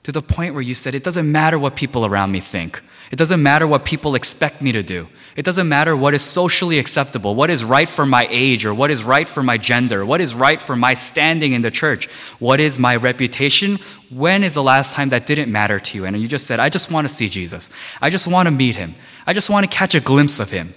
To 0.06 0.12
the 0.12 0.22
point 0.22 0.54
where 0.54 0.62
you 0.62 0.72
said, 0.72 0.94
It 0.94 1.02
doesn't 1.02 1.32
matter 1.32 1.58
what 1.58 1.74
people 1.74 2.06
around 2.06 2.30
me 2.30 2.38
think. 2.38 2.80
It 3.10 3.16
doesn't 3.16 3.42
matter 3.42 3.66
what 3.66 3.84
people 3.84 4.14
expect 4.14 4.62
me 4.62 4.70
to 4.70 4.80
do. 4.80 5.08
It 5.34 5.44
doesn't 5.44 5.68
matter 5.68 5.96
what 5.96 6.14
is 6.14 6.22
socially 6.22 6.78
acceptable, 6.78 7.34
what 7.34 7.50
is 7.50 7.64
right 7.64 7.88
for 7.88 8.06
my 8.06 8.24
age, 8.30 8.64
or 8.64 8.72
what 8.72 8.92
is 8.92 9.02
right 9.02 9.26
for 9.26 9.42
my 9.42 9.58
gender, 9.58 10.06
what 10.06 10.20
is 10.20 10.32
right 10.32 10.62
for 10.62 10.76
my 10.76 10.94
standing 10.94 11.54
in 11.54 11.62
the 11.62 11.72
church, 11.72 12.06
what 12.38 12.60
is 12.60 12.78
my 12.78 12.94
reputation. 12.94 13.80
When 14.08 14.44
is 14.44 14.54
the 14.54 14.62
last 14.62 14.92
time 14.92 15.08
that 15.08 15.26
didn't 15.26 15.50
matter 15.50 15.80
to 15.80 15.98
you? 15.98 16.04
And 16.04 16.16
you 16.20 16.28
just 16.28 16.46
said, 16.46 16.60
I 16.60 16.68
just 16.68 16.92
want 16.92 17.08
to 17.08 17.12
see 17.12 17.28
Jesus. 17.28 17.68
I 18.00 18.08
just 18.08 18.28
want 18.28 18.46
to 18.46 18.52
meet 18.52 18.76
him. 18.76 18.94
I 19.26 19.32
just 19.32 19.50
want 19.50 19.68
to 19.68 19.76
catch 19.76 19.96
a 19.96 20.00
glimpse 20.00 20.38
of 20.38 20.52
him. 20.52 20.72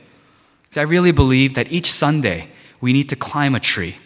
See, 0.71 0.79
I 0.79 0.85
really 0.85 1.11
believe 1.11 1.53
that 1.53 1.71
each 1.71 1.91
Sunday 1.91 2.49
we 2.81 2.93
need 2.93 3.09
to 3.09 3.15
climb 3.15 3.53
a 3.53 3.59
tree. 3.59 3.97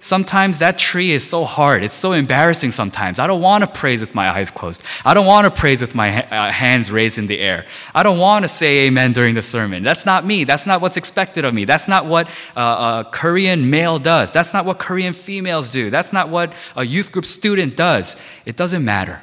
Sometimes 0.00 0.60
that 0.60 0.78
tree 0.78 1.10
is 1.10 1.28
so 1.28 1.44
hard. 1.44 1.82
It's 1.82 1.94
so 1.94 2.12
embarrassing 2.12 2.70
sometimes. 2.70 3.18
I 3.18 3.26
don't 3.26 3.40
want 3.40 3.64
to 3.64 3.70
praise 3.70 4.00
with 4.00 4.14
my 4.14 4.30
eyes 4.30 4.48
closed. 4.48 4.80
I 5.04 5.12
don't 5.12 5.26
want 5.26 5.44
to 5.46 5.50
praise 5.50 5.80
with 5.80 5.96
my 5.96 6.24
uh, 6.24 6.52
hands 6.52 6.92
raised 6.92 7.18
in 7.18 7.26
the 7.26 7.40
air. 7.40 7.66
I 7.92 8.04
don't 8.04 8.18
want 8.18 8.44
to 8.44 8.48
say 8.48 8.86
amen 8.86 9.12
during 9.12 9.34
the 9.34 9.42
sermon. 9.42 9.82
That's 9.82 10.06
not 10.06 10.24
me. 10.24 10.44
That's 10.44 10.66
not 10.66 10.80
what's 10.80 10.96
expected 10.96 11.44
of 11.44 11.52
me. 11.52 11.64
That's 11.64 11.88
not 11.88 12.06
what 12.06 12.28
uh, 12.54 13.04
a 13.06 13.10
Korean 13.10 13.70
male 13.70 13.98
does. 13.98 14.30
That's 14.30 14.52
not 14.52 14.64
what 14.64 14.78
Korean 14.78 15.14
females 15.14 15.68
do. 15.68 15.90
That's 15.90 16.12
not 16.12 16.28
what 16.28 16.52
a 16.76 16.84
youth 16.84 17.10
group 17.10 17.24
student 17.24 17.76
does. 17.76 18.14
It 18.46 18.56
doesn't 18.56 18.84
matter. 18.84 19.22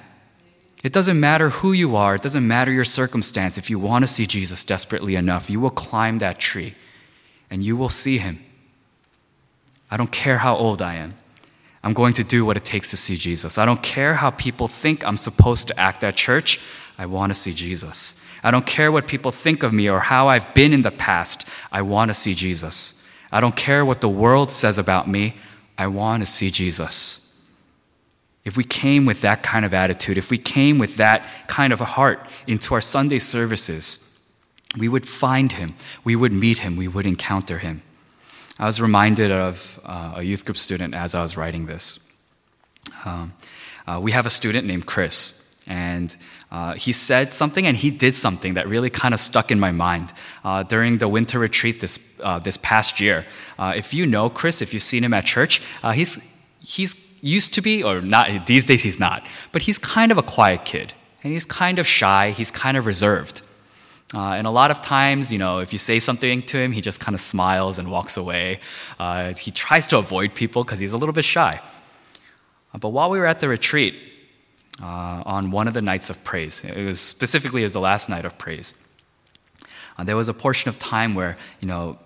It 0.83 0.91
doesn't 0.91 1.19
matter 1.19 1.51
who 1.51 1.71
you 1.71 1.95
are. 1.95 2.15
It 2.15 2.21
doesn't 2.21 2.45
matter 2.45 2.71
your 2.71 2.83
circumstance. 2.83 3.57
If 3.57 3.69
you 3.69 3.79
want 3.79 4.03
to 4.03 4.07
see 4.07 4.27
Jesus 4.27 4.65
desperately 4.65 5.15
enough, 5.15 5.49
you 5.49 5.61
will 5.61 5.71
climb 5.71 6.17
that 6.17 6.37
tree 6.37 6.75
and 7.49 7.63
you 7.63 7.77
will 7.77 7.89
see 7.89 8.17
him. 8.17 8.44
I 9.95 9.97
don't 9.97 10.11
care 10.11 10.39
how 10.39 10.57
old 10.57 10.81
I 10.81 10.95
am. 10.95 11.13
I'm 11.81 11.93
going 11.93 12.11
to 12.15 12.23
do 12.25 12.45
what 12.45 12.57
it 12.57 12.65
takes 12.65 12.89
to 12.89 12.97
see 12.97 13.15
Jesus. 13.15 13.57
I 13.57 13.65
don't 13.65 13.81
care 13.81 14.15
how 14.15 14.29
people 14.29 14.67
think 14.67 15.07
I'm 15.07 15.15
supposed 15.15 15.69
to 15.69 15.79
act 15.79 16.03
at 16.03 16.17
church. 16.17 16.59
I 16.97 17.05
want 17.05 17.29
to 17.29 17.33
see 17.33 17.53
Jesus. 17.53 18.21
I 18.43 18.51
don't 18.51 18.65
care 18.65 18.91
what 18.91 19.07
people 19.07 19.31
think 19.31 19.63
of 19.63 19.71
me 19.71 19.89
or 19.89 20.01
how 20.01 20.27
I've 20.27 20.53
been 20.53 20.73
in 20.73 20.81
the 20.81 20.91
past. 20.91 21.47
I 21.71 21.81
want 21.81 22.09
to 22.09 22.13
see 22.13 22.33
Jesus. 22.33 23.07
I 23.31 23.39
don't 23.39 23.55
care 23.55 23.85
what 23.85 24.01
the 24.01 24.09
world 24.09 24.51
says 24.51 24.77
about 24.77 25.07
me. 25.07 25.35
I 25.77 25.87
want 25.87 26.23
to 26.23 26.25
see 26.25 26.51
Jesus. 26.51 27.41
If 28.43 28.57
we 28.57 28.65
came 28.65 29.05
with 29.05 29.21
that 29.21 29.43
kind 29.43 29.63
of 29.63 29.73
attitude, 29.73 30.17
if 30.17 30.29
we 30.29 30.37
came 30.37 30.77
with 30.77 30.97
that 30.97 31.25
kind 31.47 31.71
of 31.71 31.79
heart 31.79 32.19
into 32.47 32.73
our 32.73 32.81
Sunday 32.81 33.19
services, 33.19 34.29
we 34.77 34.89
would 34.89 35.07
find 35.07 35.53
him, 35.53 35.73
we 36.03 36.17
would 36.17 36.33
meet 36.33 36.57
him, 36.57 36.75
we 36.75 36.89
would 36.89 37.05
encounter 37.05 37.59
him. 37.59 37.81
I 38.57 38.65
was 38.65 38.79
reminded 38.79 39.31
of 39.31 39.79
uh, 39.83 40.13
a 40.15 40.23
youth 40.23 40.45
group 40.45 40.57
student 40.57 40.93
as 40.93 41.13
I 41.13 41.21
was 41.21 41.35
writing 41.35 41.65
this. 41.65 41.99
Um, 43.03 43.33
uh, 43.85 43.99
we 44.01 44.13
have 44.13 44.25
a 44.25 44.29
student 44.29 44.65
named 44.65 44.85
Chris, 44.85 45.57
and 45.67 46.15
uh, 46.51 46.73
he 46.75 46.93
said 46.93 47.33
something 47.33 47.67
and 47.67 47.75
he 47.75 47.91
did 47.91 48.13
something 48.13 48.53
that 48.53 48.67
really 48.67 48.89
kind 48.89 49.13
of 49.13 49.19
stuck 49.19 49.51
in 49.51 49.59
my 49.59 49.71
mind 49.71 50.13
uh, 50.45 50.63
during 50.63 50.99
the 50.99 51.07
winter 51.09 51.37
retreat 51.37 51.81
this, 51.81 51.99
uh, 52.23 52.39
this 52.39 52.55
past 52.57 53.01
year. 53.01 53.25
Uh, 53.59 53.73
if 53.75 53.93
you 53.93 54.05
know 54.05 54.29
Chris, 54.29 54.61
if 54.61 54.73
you've 54.73 54.83
seen 54.83 55.03
him 55.03 55.13
at 55.13 55.25
church, 55.25 55.61
he's, 55.93 56.17
he's 56.61 56.95
used 57.21 57.53
to 57.55 57.61
be, 57.61 57.83
or 57.83 57.99
not, 57.99 58.45
these 58.45 58.65
days 58.65 58.83
he's 58.83 58.99
not, 58.99 59.25
but 59.51 59.63
he's 59.63 59.77
kind 59.77 60.13
of 60.13 60.17
a 60.17 60.23
quiet 60.23 60.63
kid, 60.63 60.93
and 61.23 61.33
he's 61.33 61.45
kind 61.45 61.77
of 61.77 61.85
shy, 61.85 62.31
he's 62.31 62.51
kind 62.51 62.77
of 62.77 62.85
reserved. 62.85 63.41
Uh, 64.13 64.33
and 64.33 64.45
a 64.45 64.51
lot 64.51 64.71
of 64.71 64.81
times, 64.81 65.31
you 65.31 65.39
know, 65.39 65.59
if 65.59 65.73
you 65.73 65.79
say 65.79 65.99
something 65.99 66.43
to 66.43 66.57
him, 66.57 66.71
he 66.71 66.79
just 66.79 66.99
kind 66.99 67.15
of 67.15 67.21
smiles 67.21 67.79
and 67.79 67.89
walks 67.89 68.17
away. 68.17 68.59
Uh, 68.99 69.33
he 69.33 69.51
tries 69.51 69.87
to 69.87 69.97
avoid 69.97 70.35
people 70.35 70.63
because 70.63 70.79
he's 70.79 70.93
a 70.93 70.97
little 70.97 71.13
bit 71.13 71.25
shy. 71.25 71.59
Uh, 72.73 72.77
but 72.77 72.89
while 72.89 73.09
we 73.09 73.17
were 73.17 73.25
at 73.25 73.39
the 73.39 73.49
retreat, 73.49 73.95
uh, 74.81 75.23
on 75.25 75.51
one 75.51 75.67
of 75.67 75.73
the 75.73 75.81
nights 75.81 76.09
of 76.09 76.23
praise, 76.23 76.63
it 76.63 76.85
was 76.85 76.99
specifically 76.99 77.63
as 77.63 77.73
the 77.73 77.79
last 77.79 78.09
night 78.09 78.25
of 78.25 78.37
praise, 78.37 78.73
uh, 79.97 80.03
there 80.03 80.17
was 80.17 80.27
a 80.27 80.33
portion 80.33 80.69
of 80.69 80.77
time 80.77 81.15
where, 81.15 81.37
you 81.61 81.67
know, 81.67 81.97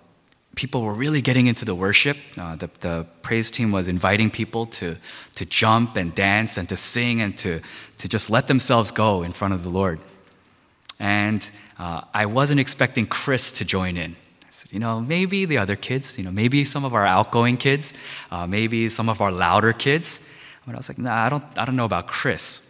people 0.54 0.82
were 0.82 0.94
really 0.94 1.20
getting 1.20 1.46
into 1.46 1.64
the 1.64 1.74
worship. 1.74 2.16
Uh, 2.38 2.56
the, 2.56 2.70
the, 2.80 3.06
praise 3.22 3.50
team 3.50 3.70
was 3.70 3.88
inviting 3.88 4.30
people 4.30 4.66
to, 4.66 4.96
to 5.34 5.44
jump 5.44 5.96
and 5.96 6.14
dance 6.14 6.56
and 6.56 6.68
to 6.68 6.76
sing 6.76 7.20
and 7.20 7.36
to, 7.38 7.60
to 7.98 8.08
just 8.08 8.30
let 8.30 8.48
themselves 8.48 8.90
go 8.90 9.22
in 9.22 9.32
front 9.32 9.54
of 9.54 9.62
the 9.62 9.68
Lord. 9.68 10.00
And 10.98 11.48
uh, 11.80 12.02
I 12.12 12.26
wasn't 12.26 12.60
expecting 12.60 13.06
Chris 13.06 13.50
to 13.52 13.64
join 13.64 13.96
in. 13.96 14.14
I 14.42 14.46
said, 14.50 14.70
you 14.70 14.78
know, 14.78 15.00
maybe 15.00 15.46
the 15.46 15.56
other 15.56 15.76
kids, 15.76 16.18
you 16.18 16.24
know, 16.24 16.30
maybe 16.30 16.62
some 16.62 16.84
of 16.84 16.92
our 16.92 17.06
outgoing 17.06 17.56
kids, 17.56 17.94
uh, 18.30 18.46
maybe 18.46 18.90
some 18.90 19.08
of 19.08 19.22
our 19.22 19.32
louder 19.32 19.72
kids. 19.72 20.30
But 20.66 20.74
I 20.74 20.76
was 20.76 20.90
like, 20.90 20.98
nah, 20.98 21.24
I 21.24 21.30
don't, 21.30 21.44
I 21.56 21.64
don't 21.64 21.76
know 21.76 21.86
about 21.86 22.06
Chris. 22.06 22.66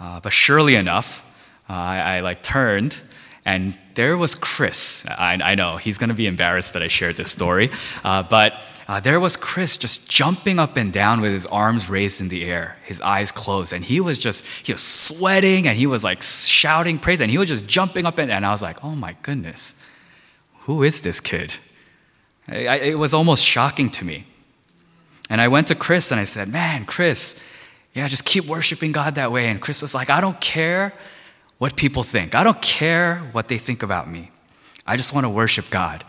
Uh, 0.00 0.20
but 0.20 0.32
surely 0.32 0.76
enough, 0.76 1.22
uh, 1.68 1.74
I, 1.74 2.16
I, 2.16 2.20
like 2.20 2.42
turned 2.42 2.96
and 3.44 3.76
there 3.94 4.16
was 4.16 4.34
Chris. 4.34 5.06
I, 5.06 5.38
I 5.42 5.54
know 5.54 5.76
he's 5.76 5.98
going 5.98 6.08
to 6.08 6.14
be 6.14 6.26
embarrassed 6.26 6.72
that 6.72 6.82
I 6.82 6.88
shared 6.88 7.18
this 7.18 7.30
story, 7.30 7.70
uh, 8.02 8.22
but 8.22 8.60
uh, 8.88 9.00
there 9.00 9.18
was 9.18 9.36
Chris 9.36 9.76
just 9.76 10.08
jumping 10.08 10.60
up 10.60 10.76
and 10.76 10.92
down 10.92 11.20
with 11.20 11.32
his 11.32 11.44
arms 11.46 11.90
raised 11.90 12.20
in 12.20 12.28
the 12.28 12.44
air, 12.44 12.78
his 12.84 13.00
eyes 13.00 13.32
closed, 13.32 13.72
and 13.72 13.84
he 13.84 14.00
was 14.00 14.18
just 14.18 14.44
he 14.62 14.72
was 14.72 14.82
sweating 14.82 15.66
and 15.66 15.76
he 15.76 15.86
was 15.86 16.04
like 16.04 16.22
shouting 16.22 16.98
praise 16.98 17.20
and 17.20 17.30
he 17.30 17.38
was 17.38 17.48
just 17.48 17.66
jumping 17.66 18.06
up 18.06 18.18
and, 18.18 18.30
and 18.30 18.46
I 18.46 18.50
was 18.50 18.62
like, 18.62 18.84
oh 18.84 18.94
my 18.94 19.16
goodness, 19.22 19.74
who 20.60 20.84
is 20.84 21.00
this 21.00 21.20
kid? 21.20 21.56
I, 22.46 22.66
I, 22.66 22.74
it 22.76 22.98
was 22.98 23.12
almost 23.12 23.44
shocking 23.44 23.90
to 23.90 24.04
me. 24.04 24.24
And 25.28 25.40
I 25.40 25.48
went 25.48 25.68
to 25.68 25.74
Chris 25.74 26.12
and 26.12 26.20
I 26.20 26.24
said, 26.24 26.48
man, 26.48 26.84
Chris, 26.84 27.42
yeah, 27.92 28.06
just 28.06 28.24
keep 28.24 28.46
worshiping 28.46 28.92
God 28.92 29.16
that 29.16 29.32
way. 29.32 29.48
And 29.48 29.60
Chris 29.60 29.82
was 29.82 29.94
like, 29.94 30.10
I 30.10 30.20
don't 30.20 30.40
care 30.40 30.92
what 31.58 31.74
people 31.74 32.04
think. 32.04 32.36
I 32.36 32.44
don't 32.44 32.60
care 32.62 33.18
what 33.32 33.48
they 33.48 33.58
think 33.58 33.82
about 33.82 34.08
me. 34.08 34.30
I 34.86 34.96
just 34.96 35.12
want 35.12 35.24
to 35.24 35.30
worship 35.30 35.70
God. 35.70 36.04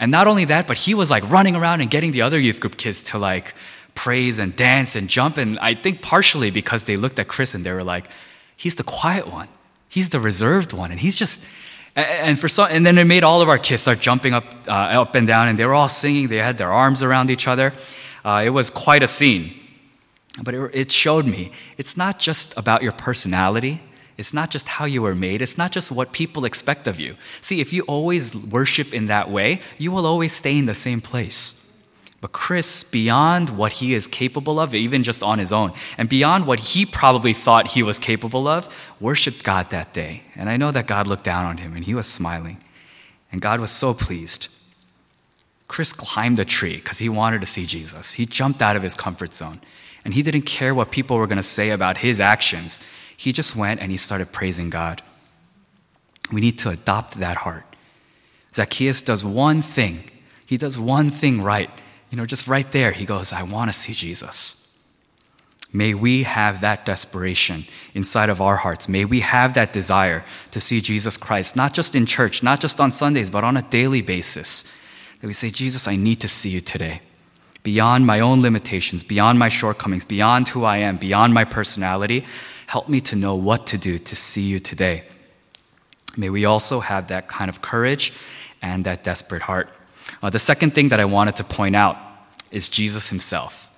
And 0.00 0.12
not 0.12 0.26
only 0.26 0.44
that, 0.46 0.66
but 0.66 0.76
he 0.76 0.94
was 0.94 1.10
like 1.10 1.28
running 1.28 1.56
around 1.56 1.80
and 1.80 1.90
getting 1.90 2.12
the 2.12 2.22
other 2.22 2.38
youth 2.38 2.60
group 2.60 2.76
kids 2.76 3.02
to 3.04 3.18
like 3.18 3.54
praise 3.94 4.38
and 4.38 4.54
dance 4.54 4.94
and 4.94 5.08
jump. 5.08 5.38
And 5.38 5.58
I 5.58 5.74
think 5.74 6.02
partially 6.02 6.50
because 6.50 6.84
they 6.84 6.96
looked 6.96 7.18
at 7.18 7.26
Chris 7.26 7.54
and 7.54 7.64
they 7.64 7.72
were 7.72 7.82
like, 7.82 8.08
he's 8.56 8.76
the 8.76 8.84
quiet 8.84 9.26
one, 9.26 9.48
he's 9.88 10.10
the 10.10 10.20
reserved 10.20 10.72
one. 10.72 10.90
And 10.92 11.00
he's 11.00 11.16
just, 11.16 11.44
and 11.96 12.38
for 12.38 12.48
some, 12.48 12.68
and 12.70 12.86
then 12.86 12.96
it 12.96 13.04
made 13.06 13.24
all 13.24 13.42
of 13.42 13.48
our 13.48 13.58
kids 13.58 13.82
start 13.82 13.98
jumping 13.98 14.34
up, 14.34 14.44
uh, 14.68 15.02
up 15.02 15.16
and 15.16 15.26
down, 15.26 15.48
and 15.48 15.58
they 15.58 15.64
were 15.64 15.74
all 15.74 15.88
singing. 15.88 16.28
They 16.28 16.36
had 16.36 16.58
their 16.58 16.72
arms 16.72 17.02
around 17.02 17.28
each 17.28 17.48
other. 17.48 17.72
Uh, 18.24 18.42
it 18.44 18.50
was 18.50 18.70
quite 18.70 19.02
a 19.02 19.08
scene. 19.08 19.52
But 20.40 20.54
it, 20.54 20.70
it 20.72 20.92
showed 20.92 21.26
me 21.26 21.50
it's 21.76 21.96
not 21.96 22.20
just 22.20 22.56
about 22.56 22.82
your 22.82 22.92
personality. 22.92 23.80
It's 24.18 24.34
not 24.34 24.50
just 24.50 24.68
how 24.68 24.84
you 24.84 25.02
were 25.02 25.14
made, 25.14 25.40
it's 25.40 25.56
not 25.56 25.70
just 25.70 25.92
what 25.92 26.12
people 26.12 26.44
expect 26.44 26.86
of 26.88 26.98
you. 26.98 27.16
See, 27.40 27.60
if 27.60 27.72
you 27.72 27.82
always 27.84 28.34
worship 28.34 28.92
in 28.92 29.06
that 29.06 29.30
way, 29.30 29.62
you 29.78 29.92
will 29.92 30.04
always 30.04 30.32
stay 30.32 30.58
in 30.58 30.66
the 30.66 30.74
same 30.74 31.00
place. 31.00 31.54
But 32.20 32.32
Chris, 32.32 32.82
beyond 32.82 33.50
what 33.50 33.74
he 33.74 33.94
is 33.94 34.08
capable 34.08 34.58
of, 34.58 34.74
even 34.74 35.04
just 35.04 35.22
on 35.22 35.38
his 35.38 35.52
own, 35.52 35.72
and 35.96 36.08
beyond 36.08 36.46
what 36.48 36.58
he 36.58 36.84
probably 36.84 37.32
thought 37.32 37.68
he 37.68 37.82
was 37.84 38.00
capable 38.00 38.48
of, 38.48 38.68
worshiped 38.98 39.44
God 39.44 39.70
that 39.70 39.94
day. 39.94 40.22
And 40.34 40.50
I 40.50 40.56
know 40.56 40.72
that 40.72 40.88
God 40.88 41.06
looked 41.06 41.22
down 41.22 41.46
on 41.46 41.58
him 41.58 41.76
and 41.76 41.84
he 41.84 41.94
was 41.94 42.08
smiling. 42.08 42.60
And 43.30 43.40
God 43.40 43.60
was 43.60 43.70
so 43.70 43.94
pleased. 43.94 44.48
Chris 45.68 45.92
climbed 45.92 46.40
a 46.40 46.44
tree 46.44 46.76
because 46.76 46.98
he 46.98 47.08
wanted 47.08 47.40
to 47.42 47.46
see 47.46 47.66
Jesus. 47.66 48.14
He 48.14 48.26
jumped 48.26 48.62
out 48.62 48.74
of 48.74 48.82
his 48.82 48.96
comfort 48.96 49.32
zone. 49.32 49.60
And 50.04 50.14
he 50.14 50.22
didn't 50.22 50.42
care 50.42 50.74
what 50.74 50.90
people 50.90 51.18
were 51.18 51.26
going 51.26 51.36
to 51.36 51.42
say 51.42 51.70
about 51.70 51.98
his 51.98 52.20
actions. 52.20 52.80
He 53.18 53.32
just 53.32 53.56
went 53.56 53.80
and 53.80 53.90
he 53.90 53.96
started 53.96 54.30
praising 54.30 54.70
God. 54.70 55.02
We 56.32 56.40
need 56.40 56.56
to 56.60 56.70
adopt 56.70 57.18
that 57.18 57.38
heart. 57.38 57.64
Zacchaeus 58.54 59.02
does 59.02 59.24
one 59.24 59.60
thing. 59.60 60.04
He 60.46 60.56
does 60.56 60.78
one 60.78 61.10
thing 61.10 61.42
right. 61.42 61.68
You 62.10 62.16
know, 62.16 62.26
just 62.26 62.46
right 62.46 62.70
there, 62.70 62.92
he 62.92 63.04
goes, 63.04 63.32
I 63.32 63.42
want 63.42 63.70
to 63.70 63.76
see 63.76 63.92
Jesus. 63.92 64.64
May 65.72 65.94
we 65.94 66.22
have 66.22 66.60
that 66.60 66.86
desperation 66.86 67.64
inside 67.92 68.30
of 68.30 68.40
our 68.40 68.56
hearts. 68.56 68.88
May 68.88 69.04
we 69.04 69.20
have 69.20 69.52
that 69.54 69.72
desire 69.72 70.24
to 70.52 70.60
see 70.60 70.80
Jesus 70.80 71.16
Christ, 71.16 71.56
not 71.56 71.74
just 71.74 71.96
in 71.96 72.06
church, 72.06 72.40
not 72.42 72.60
just 72.60 72.80
on 72.80 72.92
Sundays, 72.92 73.30
but 73.30 73.42
on 73.42 73.56
a 73.56 73.62
daily 73.62 74.00
basis. 74.00 74.72
That 75.20 75.26
we 75.26 75.32
say, 75.32 75.50
Jesus, 75.50 75.88
I 75.88 75.96
need 75.96 76.20
to 76.20 76.28
see 76.28 76.50
you 76.50 76.60
today. 76.60 77.02
Beyond 77.64 78.06
my 78.06 78.20
own 78.20 78.40
limitations, 78.42 79.02
beyond 79.02 79.40
my 79.40 79.48
shortcomings, 79.48 80.04
beyond 80.04 80.48
who 80.48 80.64
I 80.64 80.76
am, 80.78 80.98
beyond 80.98 81.34
my 81.34 81.42
personality, 81.42 82.24
Help 82.68 82.86
me 82.86 83.00
to 83.00 83.16
know 83.16 83.34
what 83.34 83.66
to 83.68 83.78
do 83.78 83.96
to 83.96 84.14
see 84.14 84.42
you 84.42 84.58
today. 84.58 85.04
May 86.18 86.28
we 86.28 86.44
also 86.44 86.80
have 86.80 87.08
that 87.08 87.26
kind 87.26 87.48
of 87.48 87.62
courage 87.62 88.12
and 88.60 88.84
that 88.84 89.02
desperate 89.02 89.40
heart. 89.40 89.70
Uh, 90.22 90.28
the 90.28 90.38
second 90.38 90.74
thing 90.74 90.90
that 90.90 91.00
I 91.00 91.06
wanted 91.06 91.36
to 91.36 91.44
point 91.44 91.74
out 91.74 91.96
is 92.50 92.68
Jesus 92.68 93.08
himself. 93.08 93.74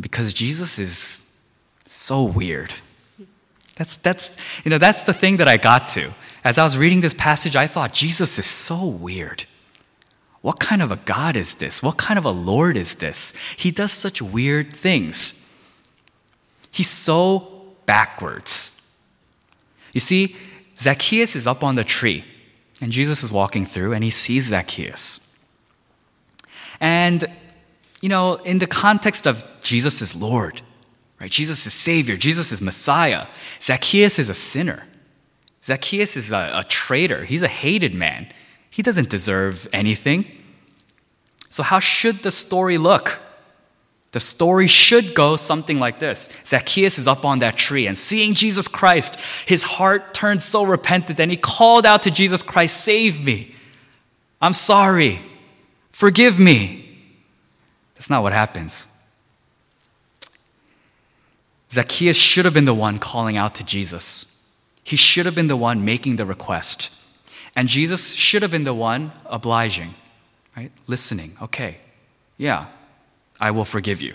Because 0.00 0.32
Jesus 0.32 0.80
is 0.80 1.38
so 1.84 2.24
weird. 2.24 2.74
That's, 3.76 3.96
that's, 3.96 4.36
you 4.64 4.70
know, 4.70 4.78
that's 4.78 5.04
the 5.04 5.14
thing 5.14 5.36
that 5.36 5.46
I 5.46 5.56
got 5.56 5.86
to. 5.90 6.12
As 6.42 6.58
I 6.58 6.64
was 6.64 6.76
reading 6.76 7.02
this 7.02 7.14
passage, 7.14 7.54
I 7.54 7.68
thought, 7.68 7.92
Jesus 7.92 8.40
is 8.40 8.46
so 8.46 8.84
weird. 8.86 9.44
What 10.40 10.58
kind 10.58 10.82
of 10.82 10.90
a 10.90 10.96
God 10.96 11.36
is 11.36 11.54
this? 11.54 11.80
What 11.80 11.96
kind 11.96 12.18
of 12.18 12.24
a 12.24 12.30
Lord 12.32 12.76
is 12.76 12.96
this? 12.96 13.34
He 13.56 13.70
does 13.70 13.92
such 13.92 14.20
weird 14.20 14.72
things. 14.72 15.64
He's 16.72 16.90
so 16.90 17.55
backwards. 17.86 18.72
You 19.92 20.00
see, 20.00 20.36
Zacchaeus 20.78 21.36
is 21.36 21.46
up 21.46 21.64
on 21.64 21.74
the 21.74 21.84
tree, 21.84 22.24
and 22.80 22.92
Jesus 22.92 23.22
is 23.22 23.32
walking 23.32 23.64
through, 23.64 23.92
and 23.92 24.04
he 24.04 24.10
sees 24.10 24.48
Zacchaeus. 24.48 25.20
And, 26.80 27.26
you 28.02 28.08
know, 28.08 28.34
in 28.34 28.58
the 28.58 28.66
context 28.66 29.26
of 29.26 29.44
Jesus 29.62 30.02
is 30.02 30.14
Lord, 30.14 30.60
right? 31.20 31.30
Jesus 31.30 31.66
is 31.66 31.72
Savior, 31.72 32.16
Jesus 32.16 32.52
is 32.52 32.60
Messiah. 32.60 33.26
Zacchaeus 33.60 34.18
is 34.18 34.28
a 34.28 34.34
sinner. 34.34 34.86
Zacchaeus 35.64 36.16
is 36.16 36.30
a, 36.30 36.52
a 36.54 36.64
traitor. 36.64 37.24
He's 37.24 37.42
a 37.42 37.48
hated 37.48 37.94
man. 37.94 38.32
He 38.70 38.82
doesn't 38.82 39.08
deserve 39.08 39.66
anything. 39.72 40.26
So, 41.48 41.62
how 41.62 41.78
should 41.80 42.22
the 42.22 42.30
story 42.30 42.76
look? 42.76 43.18
The 44.16 44.20
story 44.20 44.66
should 44.66 45.14
go 45.14 45.36
something 45.36 45.78
like 45.78 45.98
this 45.98 46.30
Zacchaeus 46.46 46.96
is 46.96 47.06
up 47.06 47.26
on 47.26 47.40
that 47.40 47.58
tree 47.58 47.86
and 47.86 47.98
seeing 47.98 48.32
Jesus 48.32 48.66
Christ, 48.66 49.20
his 49.44 49.62
heart 49.62 50.14
turned 50.14 50.42
so 50.42 50.64
repentant 50.64 51.20
and 51.20 51.30
he 51.30 51.36
called 51.36 51.84
out 51.84 52.04
to 52.04 52.10
Jesus 52.10 52.42
Christ, 52.42 52.78
Save 52.78 53.22
me. 53.22 53.54
I'm 54.40 54.54
sorry. 54.54 55.20
Forgive 55.92 56.38
me. 56.38 56.98
That's 57.94 58.08
not 58.08 58.22
what 58.22 58.32
happens. 58.32 58.88
Zacchaeus 61.70 62.16
should 62.16 62.46
have 62.46 62.54
been 62.54 62.64
the 62.64 62.72
one 62.72 62.98
calling 62.98 63.36
out 63.36 63.54
to 63.56 63.64
Jesus. 63.64 64.48
He 64.82 64.96
should 64.96 65.26
have 65.26 65.34
been 65.34 65.48
the 65.48 65.58
one 65.58 65.84
making 65.84 66.16
the 66.16 66.24
request. 66.24 66.90
And 67.54 67.68
Jesus 67.68 68.14
should 68.14 68.40
have 68.40 68.50
been 68.50 68.64
the 68.64 68.72
one 68.72 69.12
obliging, 69.26 69.94
right? 70.56 70.72
Listening. 70.86 71.32
Okay, 71.42 71.76
yeah, 72.38 72.68
I 73.40 73.50
will 73.50 73.64
forgive 73.64 74.00
you. 74.00 74.14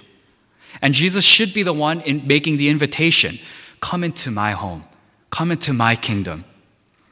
And 0.81 0.93
Jesus 0.93 1.23
should 1.23 1.53
be 1.53 1.63
the 1.63 1.73
one 1.73 2.01
in 2.01 2.25
making 2.25 2.57
the 2.57 2.69
invitation 2.69 3.39
come 3.81 4.03
into 4.03 4.31
my 4.31 4.51
home, 4.51 4.83
come 5.31 5.51
into 5.51 5.73
my 5.73 5.95
kingdom. 5.95 6.45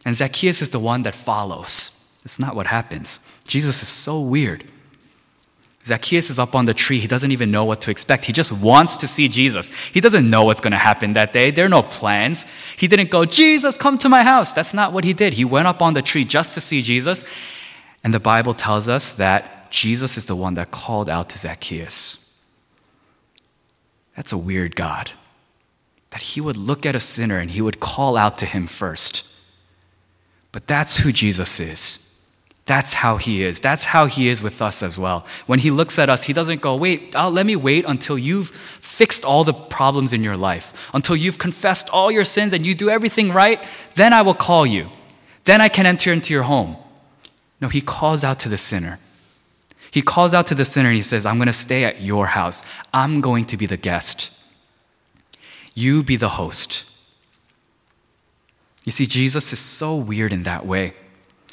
And 0.06 0.16
Zacchaeus 0.16 0.62
is 0.62 0.70
the 0.70 0.80
one 0.80 1.04
that 1.04 1.16
follows. 1.16 2.20
It's 2.24 2.39
not 2.39 2.56
what 2.56 2.68
happens. 2.68 3.28
Jesus 3.46 3.82
is 3.82 3.89
so 3.89 4.22
weird. 4.22 4.63
Zacchaeus 5.86 6.30
is 6.30 6.38
up 6.38 6.56
on 6.56 6.66
the 6.66 6.74
tree. 6.74 7.00
He 7.00 7.08
doesn't 7.08 7.32
even 7.32 7.50
know 7.50 7.66
what 7.66 7.82
to 7.82 7.92
expect. 7.92 8.25
He 8.25 8.34
just 8.34 8.51
wants 8.51 8.98
to 8.98 9.08
see 9.08 9.28
Jesus. 9.28 9.70
He 9.92 10.01
doesn't 10.01 10.30
know 10.30 10.44
what's 10.44 10.62
going 10.62 10.72
to 10.72 10.78
happen 10.78 11.13
that 11.13 11.34
day. 11.34 11.51
There 11.51 11.66
are 11.66 11.70
no 11.70 11.82
plans. 11.82 12.46
He 12.78 12.88
didn't 12.88 13.10
go, 13.10 13.25
Jesus, 13.25 13.78
come 13.78 13.98
to 14.00 14.10
my 14.10 14.24
house. 14.24 14.54
That's 14.54 14.74
not 14.74 14.94
what 14.94 15.04
he 15.04 15.13
did. 15.13 15.34
He 15.34 15.46
went 15.46 15.68
up 15.68 15.82
on 15.82 15.94
the 15.94 16.01
tree 16.01 16.25
just 16.25 16.54
to 16.54 16.62
see 16.62 16.82
Jesus. 16.82 17.24
And 18.04 18.13
the 18.13 18.20
Bible 18.20 18.54
tells 18.54 18.88
us 18.88 19.13
that 19.13 19.59
Jesus 19.70 20.18
is 20.18 20.26
the 20.26 20.36
one 20.36 20.56
that 20.56 20.72
called 20.72 21.10
out 21.10 21.30
to 21.30 21.38
Zacchaeus. 21.38 22.26
That's 24.16 24.32
a 24.32 24.38
weird 24.38 24.76
God. 24.76 25.12
That 26.10 26.22
he 26.22 26.42
would 26.42 26.58
look 26.58 26.86
at 26.86 26.96
a 26.96 27.00
sinner 27.00 27.40
and 27.40 27.52
he 27.52 27.62
would 27.62 27.80
call 27.80 28.18
out 28.18 28.38
to 28.40 28.46
him 28.46 28.68
first. 28.68 29.26
But 30.52 30.68
that's 30.68 30.98
who 30.98 31.12
Jesus 31.12 31.60
is. 31.60 32.06
That's 32.66 32.94
how 32.94 33.18
he 33.18 33.44
is. 33.44 33.60
That's 33.60 33.84
how 33.84 34.06
he 34.06 34.30
is 34.30 34.44
with 34.44 34.62
us 34.62 34.84
as 34.84 34.98
well. 34.98 35.26
When 35.48 35.58
he 35.58 35.72
looks 35.72 35.98
at 35.98 36.10
us, 36.10 36.24
he 36.24 36.34
doesn't 36.34 36.62
go, 36.62 36.76
wait, 36.76 37.16
uh, 37.16 37.30
let 37.30 37.48
me 37.48 37.56
wait 37.56 37.84
until 37.88 38.18
you've 38.18 38.50
fixed 38.80 39.24
all 39.24 39.44
the 39.44 39.54
problems 39.54 40.14
in 40.14 40.24
your 40.24 40.38
life, 40.38 40.72
until 40.94 41.16
you've 41.16 41.40
confessed 41.40 41.90
all 41.90 42.12
your 42.12 42.24
sins 42.24 42.54
and 42.54 42.68
you 42.68 42.76
do 42.76 42.90
everything 42.90 43.32
right, 43.32 43.66
then 43.96 44.14
I 44.14 44.22
will 44.22 44.36
call 44.36 44.68
you. 44.68 44.90
Then 45.46 45.62
I 45.62 45.68
can 45.68 45.88
enter 45.88 46.14
into 46.14 46.32
your 46.32 46.44
home. 46.44 46.76
No, 47.60 47.70
he 47.70 47.82
calls 47.82 48.24
out 48.24 48.40
to 48.42 48.50
the 48.50 48.58
sinner. 48.58 49.00
He 49.91 50.01
calls 50.01 50.34
out 50.34 50.48
to 50.48 50.55
the 50.55 50.65
sinner 50.65 50.89
and 50.89 50.96
he 50.96 51.01
says, 51.01 51.25
I'm 51.25 51.38
going 51.38 51.48
to 51.48 51.53
stay 51.53 51.84
at 51.84 52.01
your 52.01 52.27
house. 52.27 52.63
I'm 52.93 53.22
going 53.22 53.46
to 53.46 53.58
be 53.58 53.65
the 53.65 53.77
guest. 53.77 54.31
You 55.74 56.03
be 56.03 56.15
the 56.15 56.29
host. 56.29 56.86
You 58.86 58.91
see, 58.91 59.05
Jesus 59.05 59.51
is 59.51 59.60
so 59.60 59.96
weird 59.96 60.34
in 60.34 60.43
that 60.43 60.65
way. 60.65 60.93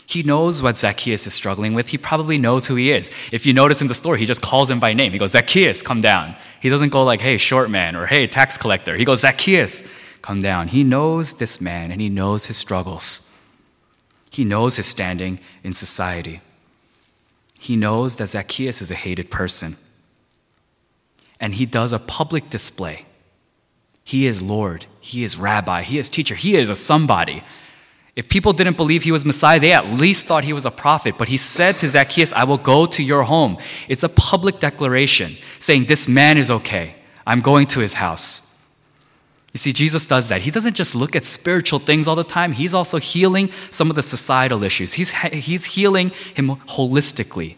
He 0.08 0.22
knows 0.22 0.62
what 0.62 0.78
Zacchaeus 0.78 1.26
is 1.26 1.34
struggling 1.34 1.74
with. 1.74 1.88
He 1.88 1.98
probably 1.98 2.38
knows 2.38 2.66
who 2.66 2.76
he 2.76 2.92
is. 2.92 3.10
If 3.32 3.44
you 3.44 3.52
notice 3.52 3.80
in 3.82 3.88
the 3.88 3.94
story, 3.94 4.20
he 4.20 4.26
just 4.26 4.40
calls 4.40 4.70
him 4.70 4.78
by 4.78 4.92
name. 4.92 5.12
He 5.12 5.18
goes, 5.18 5.32
Zacchaeus, 5.32 5.82
come 5.82 6.00
down. 6.00 6.36
He 6.60 6.68
doesn't 6.68 6.90
go 6.90 7.04
like, 7.04 7.20
hey, 7.20 7.36
short 7.36 7.70
man, 7.70 7.96
or 7.96 8.06
hey, 8.06 8.26
tax 8.28 8.56
collector. 8.56 8.96
He 8.96 9.04
goes, 9.04 9.20
Zacchaeus, 9.20 9.82
come 10.22 10.40
down. 10.40 10.68
He 10.68 10.84
knows 10.84 11.34
this 11.34 11.60
man 11.60 11.90
and 11.90 12.00
he 12.00 12.08
knows 12.08 12.46
his 12.46 12.56
struggles. 12.56 13.22
He 14.30 14.44
knows 14.44 14.76
his 14.76 14.86
standing 14.86 15.40
in 15.64 15.72
society. 15.72 16.40
He 17.66 17.74
knows 17.74 18.14
that 18.16 18.28
Zacchaeus 18.28 18.80
is 18.80 18.92
a 18.92 18.94
hated 18.94 19.28
person. 19.28 19.74
And 21.40 21.52
he 21.52 21.66
does 21.66 21.92
a 21.92 21.98
public 21.98 22.48
display. 22.48 23.06
He 24.04 24.26
is 24.26 24.40
Lord. 24.40 24.86
He 25.00 25.24
is 25.24 25.36
rabbi. 25.36 25.82
He 25.82 25.98
is 25.98 26.08
teacher. 26.08 26.36
He 26.36 26.54
is 26.54 26.70
a 26.70 26.76
somebody. 26.76 27.42
If 28.14 28.28
people 28.28 28.52
didn't 28.52 28.76
believe 28.76 29.02
he 29.02 29.10
was 29.10 29.24
Messiah, 29.24 29.58
they 29.58 29.72
at 29.72 29.88
least 29.88 30.26
thought 30.26 30.44
he 30.44 30.52
was 30.52 30.64
a 30.64 30.70
prophet. 30.70 31.18
But 31.18 31.26
he 31.26 31.36
said 31.36 31.76
to 31.80 31.88
Zacchaeus, 31.88 32.32
I 32.34 32.44
will 32.44 32.56
go 32.56 32.86
to 32.86 33.02
your 33.02 33.24
home. 33.24 33.58
It's 33.88 34.04
a 34.04 34.08
public 34.10 34.60
declaration 34.60 35.36
saying, 35.58 35.86
This 35.86 36.06
man 36.06 36.38
is 36.38 36.52
okay. 36.52 36.94
I'm 37.26 37.40
going 37.40 37.66
to 37.74 37.80
his 37.80 37.94
house. 37.94 38.45
You 39.56 39.58
see, 39.58 39.72
Jesus 39.72 40.04
does 40.04 40.28
that. 40.28 40.42
He 40.42 40.50
doesn't 40.50 40.74
just 40.74 40.94
look 40.94 41.16
at 41.16 41.24
spiritual 41.24 41.78
things 41.78 42.06
all 42.06 42.14
the 42.14 42.22
time, 42.22 42.52
he's 42.52 42.74
also 42.74 42.98
healing 42.98 43.50
some 43.70 43.88
of 43.88 43.96
the 43.96 44.02
societal 44.02 44.62
issues. 44.62 44.92
He's, 44.92 45.12
he's 45.12 45.64
healing 45.64 46.10
him 46.34 46.56
holistically. 46.68 47.56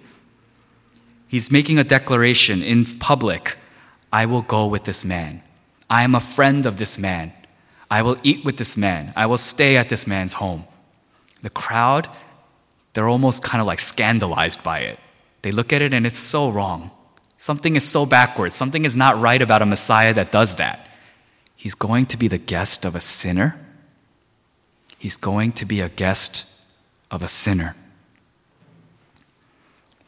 He's 1.26 1.50
making 1.50 1.80
a 1.80 1.82
declaration 1.82 2.62
in 2.62 2.84
public 2.84 3.56
I 4.12 4.26
will 4.26 4.42
go 4.42 4.68
with 4.68 4.84
this 4.84 5.04
man. 5.04 5.42
I 5.90 6.04
am 6.04 6.14
a 6.14 6.20
friend 6.20 6.66
of 6.66 6.76
this 6.76 7.00
man. 7.00 7.32
I 7.90 8.02
will 8.02 8.16
eat 8.22 8.44
with 8.44 8.58
this 8.58 8.76
man. 8.76 9.12
I 9.16 9.26
will 9.26 9.36
stay 9.36 9.76
at 9.76 9.88
this 9.88 10.06
man's 10.06 10.34
home. 10.34 10.66
The 11.42 11.50
crowd, 11.50 12.08
they're 12.92 13.08
almost 13.08 13.42
kind 13.42 13.60
of 13.60 13.66
like 13.66 13.80
scandalized 13.80 14.62
by 14.62 14.82
it. 14.82 15.00
They 15.42 15.50
look 15.50 15.72
at 15.72 15.82
it 15.82 15.92
and 15.92 16.06
it's 16.06 16.20
so 16.20 16.48
wrong. 16.48 16.92
Something 17.38 17.74
is 17.74 17.84
so 17.84 18.06
backwards. 18.06 18.54
Something 18.54 18.84
is 18.84 18.94
not 18.94 19.20
right 19.20 19.42
about 19.42 19.62
a 19.62 19.66
Messiah 19.66 20.14
that 20.14 20.30
does 20.30 20.54
that. 20.56 20.87
He's 21.58 21.74
going 21.74 22.06
to 22.06 22.16
be 22.16 22.28
the 22.28 22.38
guest 22.38 22.84
of 22.84 22.94
a 22.94 23.00
sinner. 23.00 23.58
He's 24.96 25.16
going 25.16 25.50
to 25.54 25.66
be 25.66 25.80
a 25.80 25.88
guest 25.88 26.46
of 27.10 27.20
a 27.20 27.26
sinner. 27.26 27.74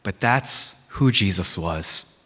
But 0.01 0.21
that's 0.21 0.87
who 0.91 1.11
Jesus 1.11 1.57
was. 1.57 2.25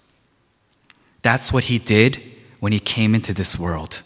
That's 1.23 1.51
what 1.51 1.63
he 1.63 1.79
did 1.79 2.21
when 2.59 2.71
he 2.71 2.79
came 2.79 3.15
into 3.15 3.33
this 3.33 3.57
world. 3.57 4.03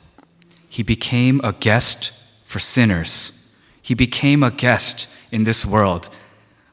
He 0.70 0.84
became 0.84 1.42
a 1.44 1.52
guest 1.52 2.14
for 2.46 2.60
sinners. 2.60 3.58
He 3.82 3.96
became 3.96 4.42
a 4.42 4.52
guest 4.52 5.10
in 5.34 5.44
this 5.44 5.66
world 5.66 6.08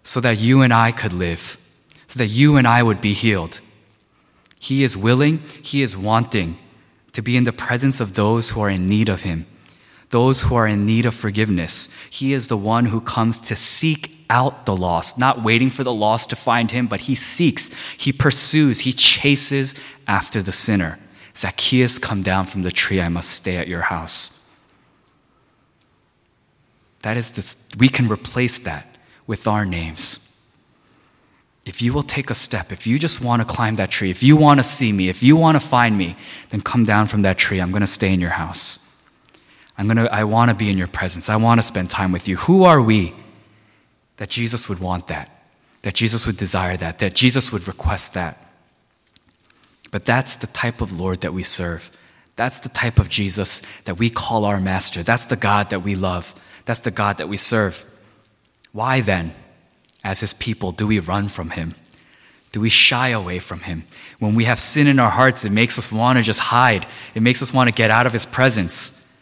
so 0.05 0.21
that 0.21 0.39
you 0.39 0.63
and 0.63 0.73
I 0.73 0.93
could 0.93 1.13
live, 1.13 1.59
so 2.07 2.19
that 2.19 2.29
you 2.29 2.57
and 2.57 2.65
I 2.69 2.85
would 2.85 3.01
be 3.01 3.13
healed. 3.13 3.61
He 4.61 4.85
is 4.85 4.97
willing, 4.97 5.39
He 5.63 5.83
is 5.83 5.97
wanting 5.97 6.59
to 7.17 7.23
be 7.23 7.35
in 7.35 7.45
the 7.45 7.53
presence 7.53 7.99
of 7.99 8.13
those 8.13 8.51
who 8.51 8.61
are 8.61 8.69
in 8.69 8.91
need 8.91 9.09
of 9.09 9.23
Him, 9.23 9.47
those 10.11 10.43
who 10.43 10.55
are 10.55 10.67
in 10.67 10.85
need 10.85 11.07
of 11.07 11.15
forgiveness. 11.15 11.97
He 12.11 12.35
is 12.35 12.49
the 12.49 12.59
one 12.59 12.85
who 12.85 13.01
comes 13.01 13.41
to 13.41 13.57
seek 13.57 14.15
out 14.29 14.67
the 14.67 14.77
lost, 14.77 15.19
not 15.19 15.43
waiting 15.43 15.71
for 15.71 15.83
the 15.83 15.95
lost 15.95 16.29
to 16.29 16.37
find 16.37 16.71
Him, 16.71 16.87
but 16.87 17.01
He 17.01 17.15
seeks, 17.15 17.71
He 17.97 18.13
pursues, 18.13 18.81
He 18.81 18.93
chases 18.93 19.75
after 20.07 20.43
the 20.43 20.53
sinner. 20.53 20.99
Zacchaeus, 21.35 21.99
come 21.99 22.23
down 22.23 22.45
from 22.45 22.61
the 22.61 22.71
tree. 22.71 23.01
I 23.01 23.09
must 23.09 23.31
stay 23.31 23.57
at 23.57 23.67
your 23.67 23.81
house. 23.81 24.51
That 27.01 27.17
is 27.17 27.31
this, 27.31 27.67
we 27.79 27.89
can 27.89 28.09
replace 28.09 28.59
that 28.59 28.95
with 29.27 29.47
our 29.47 29.65
names. 29.65 30.26
If 31.67 31.83
you 31.83 31.93
will 31.93 32.05
take 32.05 32.31
a 32.31 32.35
step, 32.35 32.71
if 32.71 32.87
you 32.87 32.97
just 32.97 33.21
want 33.21 33.43
to 33.43 33.47
climb 33.47 33.75
that 33.77 33.91
tree, 33.91 34.09
if 34.09 34.23
you 34.23 34.37
want 34.37 34.61
to 34.61 34.63
see 34.63 34.93
me, 34.93 35.09
if 35.09 35.21
you 35.21 35.37
want 35.37 35.61
to 35.61 35.67
find 35.67 35.99
me, 35.99 36.17
then 36.51 36.61
come 36.61 36.85
down 36.85 37.09
from 37.09 37.23
that 37.23 37.39
tree. 37.39 37.61
I'm 37.61 37.73
going 37.73 37.81
to 37.81 37.89
stay 37.89 38.15
in 38.15 38.21
your 38.21 38.31
house. 38.31 38.83
I'm 39.77 39.89
going 39.89 39.97
to, 39.97 40.15
I 40.15 40.23
want 40.23 40.49
to 40.51 40.55
be 40.55 40.71
in 40.71 40.79
your 40.79 40.87
presence. 40.87 41.29
I 41.29 41.35
want 41.35 41.59
to 41.59 41.63
spend 41.65 41.91
time 41.91 42.13
with 42.13 42.29
you. 42.29 42.37
Who 42.37 42.63
are 42.63 42.81
we 42.81 43.15
that 44.19 44.31
Jesus 44.31 44.69
would 44.69 44.79
want 44.79 45.09
that? 45.09 45.29
That 45.83 45.95
Jesus 45.95 46.25
would 46.25 46.37
desire 46.37 46.77
that? 46.77 47.01
That 47.01 47.15
Jesus 47.15 47.51
would 47.51 47.67
request 47.67 48.15
that? 48.15 48.41
But 49.91 50.05
that's 50.05 50.37
the 50.37 50.47
type 50.47 50.81
of 50.81 50.99
Lord 50.99 51.21
that 51.23 51.35
we 51.35 51.43
serve. 51.43 51.91
That's 52.37 52.61
the 52.61 52.69
type 52.69 53.01
of 53.01 53.09
Jesus 53.09 53.61
that 53.87 53.99
we 53.99 54.09
call 54.09 54.45
our 54.45 54.61
master. 54.61 55.03
That's 55.03 55.27
the 55.27 55.37
God 55.37 55.71
that 55.71 55.81
we 55.81 55.97
love. 55.97 56.33
That's 56.65 56.81
the 56.81 56.93
God 56.93 57.19
that 57.19 57.29
we 57.29 57.37
serve. 57.37 57.85
Why 58.71 59.01
then, 59.01 59.35
as 60.07 60.21
his 60.21 60.33
people, 60.35 60.71
do 60.71 60.87
we 60.87 61.01
run 61.01 61.29
from 61.29 61.51
him? 61.51 61.75
Do 62.53 62.61
we 62.61 62.69
shy 62.69 63.09
away 63.09 63.41
from 63.41 63.61
him? 63.61 63.85
When 64.21 64.37
we 64.37 64.45
have 64.45 64.61
sin 64.61 64.87
in 64.87 65.01
our 65.01 65.11
hearts, 65.11 65.45
it 65.45 65.51
makes 65.51 65.77
us 65.79 65.91
want 65.91 66.17
to 66.17 66.23
just 66.23 66.39
hide. 66.39 66.87
It 67.17 67.23
makes 67.23 67.43
us 67.43 67.53
want 67.53 67.69
to 67.69 67.75
get 67.75 67.91
out 67.91 68.07
of 68.07 68.13
his 68.13 68.25
presence. 68.25 69.13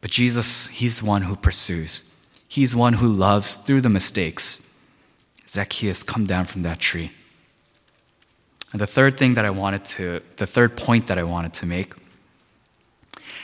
But 0.00 0.10
Jesus, 0.10 0.66
he's 0.66 1.00
one 1.00 1.22
who 1.22 1.36
pursues. 1.36 2.12
He's 2.48 2.74
one 2.74 2.94
who 2.94 3.06
loves 3.06 3.54
through 3.54 3.82
the 3.82 3.88
mistakes. 3.88 4.84
Zacchaeus, 5.48 6.02
come 6.02 6.26
down 6.26 6.44
from 6.44 6.62
that 6.62 6.80
tree. 6.80 7.12
And 8.72 8.80
the 8.80 8.88
third 8.88 9.16
thing 9.16 9.34
that 9.34 9.44
I 9.44 9.50
wanted 9.50 9.84
to, 9.96 10.22
the 10.38 10.46
third 10.46 10.76
point 10.76 11.06
that 11.06 11.18
I 11.18 11.22
wanted 11.22 11.52
to 11.54 11.66
make 11.66 11.94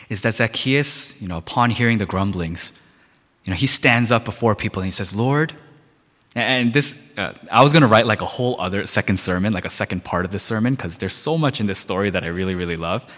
is 0.08 0.22
that 0.22 0.34
Zacchaeus, 0.34 1.22
you 1.22 1.28
know, 1.28 1.38
upon 1.38 1.70
hearing 1.70 1.98
the 1.98 2.06
grumblings, 2.06 2.82
you 3.44 3.50
know, 3.52 3.56
he 3.56 3.68
stands 3.68 4.10
up 4.10 4.24
before 4.24 4.56
people 4.56 4.82
and 4.82 4.88
he 4.88 4.92
says, 4.92 5.14
Lord, 5.14 5.52
and 6.36 6.72
this, 6.72 7.02
uh, 7.16 7.32
I 7.50 7.62
was 7.62 7.72
going 7.72 7.80
to 7.80 7.88
write 7.88 8.06
like 8.06 8.20
a 8.20 8.26
whole 8.26 8.60
other 8.60 8.84
second 8.84 9.18
sermon, 9.18 9.54
like 9.54 9.64
a 9.64 9.70
second 9.70 10.04
part 10.04 10.26
of 10.26 10.32
the 10.32 10.38
sermon, 10.38 10.74
because 10.74 10.98
there's 10.98 11.14
so 11.14 11.38
much 11.38 11.60
in 11.60 11.66
this 11.66 11.78
story 11.78 12.10
that 12.10 12.24
I 12.24 12.26
really, 12.26 12.54
really 12.54 12.76
love. 12.76 13.10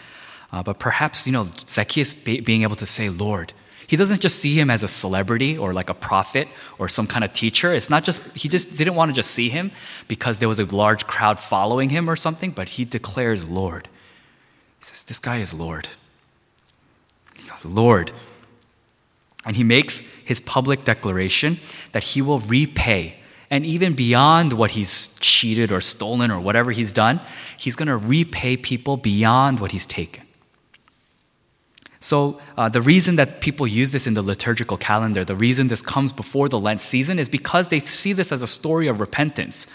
Uh, 0.52 0.62
but 0.62 0.78
perhaps, 0.78 1.26
you 1.26 1.32
know, 1.32 1.48
Zacchaeus 1.66 2.14
be, 2.14 2.40
being 2.40 2.62
able 2.62 2.76
to 2.76 2.86
say, 2.86 3.08
Lord, 3.08 3.52
he 3.88 3.96
doesn't 3.96 4.20
just 4.20 4.38
see 4.38 4.54
him 4.54 4.70
as 4.70 4.84
a 4.84 4.88
celebrity 4.88 5.58
or 5.58 5.72
like 5.72 5.90
a 5.90 5.94
prophet 5.94 6.46
or 6.78 6.88
some 6.88 7.08
kind 7.08 7.24
of 7.24 7.32
teacher. 7.32 7.72
It's 7.72 7.90
not 7.90 8.04
just, 8.04 8.22
he 8.36 8.48
just 8.48 8.76
didn't 8.76 8.94
want 8.94 9.10
to 9.10 9.14
just 9.14 9.32
see 9.32 9.48
him 9.48 9.72
because 10.06 10.38
there 10.38 10.48
was 10.48 10.60
a 10.60 10.64
large 10.66 11.06
crowd 11.08 11.40
following 11.40 11.88
him 11.88 12.08
or 12.08 12.14
something, 12.14 12.52
but 12.52 12.68
he 12.68 12.84
declares 12.84 13.48
Lord. 13.48 13.88
He 14.78 14.84
says, 14.84 15.02
This 15.04 15.18
guy 15.18 15.38
is 15.38 15.52
Lord. 15.52 15.88
He 17.36 17.48
goes, 17.48 17.64
Lord. 17.64 18.12
And 19.44 19.56
he 19.56 19.64
makes 19.64 20.00
his 20.24 20.40
public 20.40 20.84
declaration 20.84 21.58
that 21.92 22.04
he 22.04 22.22
will 22.22 22.40
repay. 22.40 23.14
And 23.50 23.64
even 23.64 23.94
beyond 23.94 24.52
what 24.52 24.72
he's 24.72 25.18
cheated 25.20 25.72
or 25.72 25.80
stolen 25.80 26.30
or 26.30 26.38
whatever 26.40 26.70
he's 26.70 26.92
done, 26.92 27.20
he's 27.56 27.76
going 27.76 27.88
to 27.88 27.96
repay 27.96 28.56
people 28.56 28.96
beyond 28.96 29.60
what 29.60 29.72
he's 29.72 29.86
taken. 29.86 30.24
So, 32.00 32.40
uh, 32.56 32.68
the 32.68 32.80
reason 32.80 33.16
that 33.16 33.40
people 33.40 33.66
use 33.66 33.90
this 33.90 34.06
in 34.06 34.14
the 34.14 34.22
liturgical 34.22 34.76
calendar, 34.76 35.24
the 35.24 35.34
reason 35.34 35.66
this 35.66 35.82
comes 35.82 36.12
before 36.12 36.48
the 36.48 36.58
Lent 36.58 36.80
season, 36.80 37.18
is 37.18 37.28
because 37.28 37.68
they 37.68 37.80
see 37.80 38.12
this 38.12 38.30
as 38.30 38.40
a 38.40 38.46
story 38.46 38.86
of 38.86 39.00
repentance. 39.00 39.66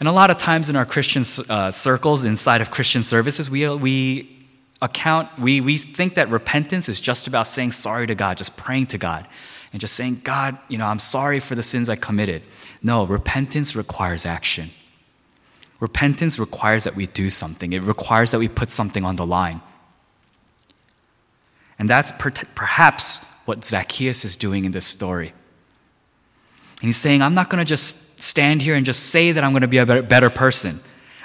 And 0.00 0.08
a 0.08 0.12
lot 0.12 0.30
of 0.30 0.38
times 0.38 0.68
in 0.68 0.74
our 0.74 0.86
Christian 0.86 1.22
uh, 1.48 1.70
circles, 1.70 2.24
inside 2.24 2.60
of 2.60 2.70
Christian 2.70 3.02
services, 3.02 3.48
we, 3.48 3.68
we 3.68 4.39
account, 4.82 5.38
we, 5.38 5.60
we 5.60 5.76
think 5.76 6.14
that 6.14 6.30
repentance 6.30 6.88
is 6.88 7.00
just 7.00 7.26
about 7.26 7.46
saying 7.46 7.72
sorry 7.72 8.06
to 8.06 8.14
God, 8.14 8.36
just 8.36 8.56
praying 8.56 8.86
to 8.88 8.98
God, 8.98 9.26
and 9.72 9.80
just 9.80 9.94
saying, 9.94 10.22
God, 10.24 10.58
you 10.68 10.78
know, 10.78 10.86
I'm 10.86 10.98
sorry 10.98 11.40
for 11.40 11.54
the 11.54 11.62
sins 11.62 11.88
I 11.88 11.96
committed. 11.96 12.42
No, 12.82 13.04
repentance 13.04 13.76
requires 13.76 14.26
action. 14.26 14.70
Repentance 15.80 16.38
requires 16.38 16.84
that 16.84 16.96
we 16.96 17.06
do 17.06 17.30
something, 17.30 17.72
it 17.72 17.82
requires 17.82 18.30
that 18.32 18.38
we 18.38 18.48
put 18.48 18.70
something 18.70 19.04
on 19.04 19.16
the 19.16 19.26
line. 19.26 19.60
And 21.78 21.88
that's 21.88 22.12
per- 22.12 22.30
perhaps 22.54 23.24
what 23.46 23.64
Zacchaeus 23.64 24.24
is 24.24 24.36
doing 24.36 24.66
in 24.66 24.72
this 24.72 24.86
story. 24.86 25.32
And 26.80 26.88
he's 26.88 26.98
saying, 26.98 27.22
I'm 27.22 27.34
not 27.34 27.48
going 27.48 27.58
to 27.58 27.64
just 27.64 28.20
stand 28.20 28.60
here 28.60 28.74
and 28.74 28.84
just 28.84 29.04
say 29.04 29.32
that 29.32 29.42
I'm 29.42 29.52
going 29.52 29.62
to 29.62 29.68
be 29.68 29.78
a 29.78 29.86
better, 29.86 30.02
better 30.02 30.30
person. 30.30 30.78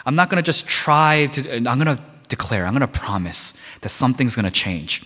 I'm 0.05 0.15
not 0.15 0.29
going 0.29 0.41
to 0.41 0.45
just 0.45 0.67
try 0.67 1.27
to, 1.27 1.55
I'm 1.57 1.63
going 1.63 1.97
to 1.97 2.01
declare, 2.25 2.65
I'm 2.65 2.73
going 2.73 2.81
to 2.81 2.87
promise 2.87 3.61
that 3.81 3.89
something's 3.89 4.35
going 4.35 4.45
to 4.45 4.51
change. 4.51 5.03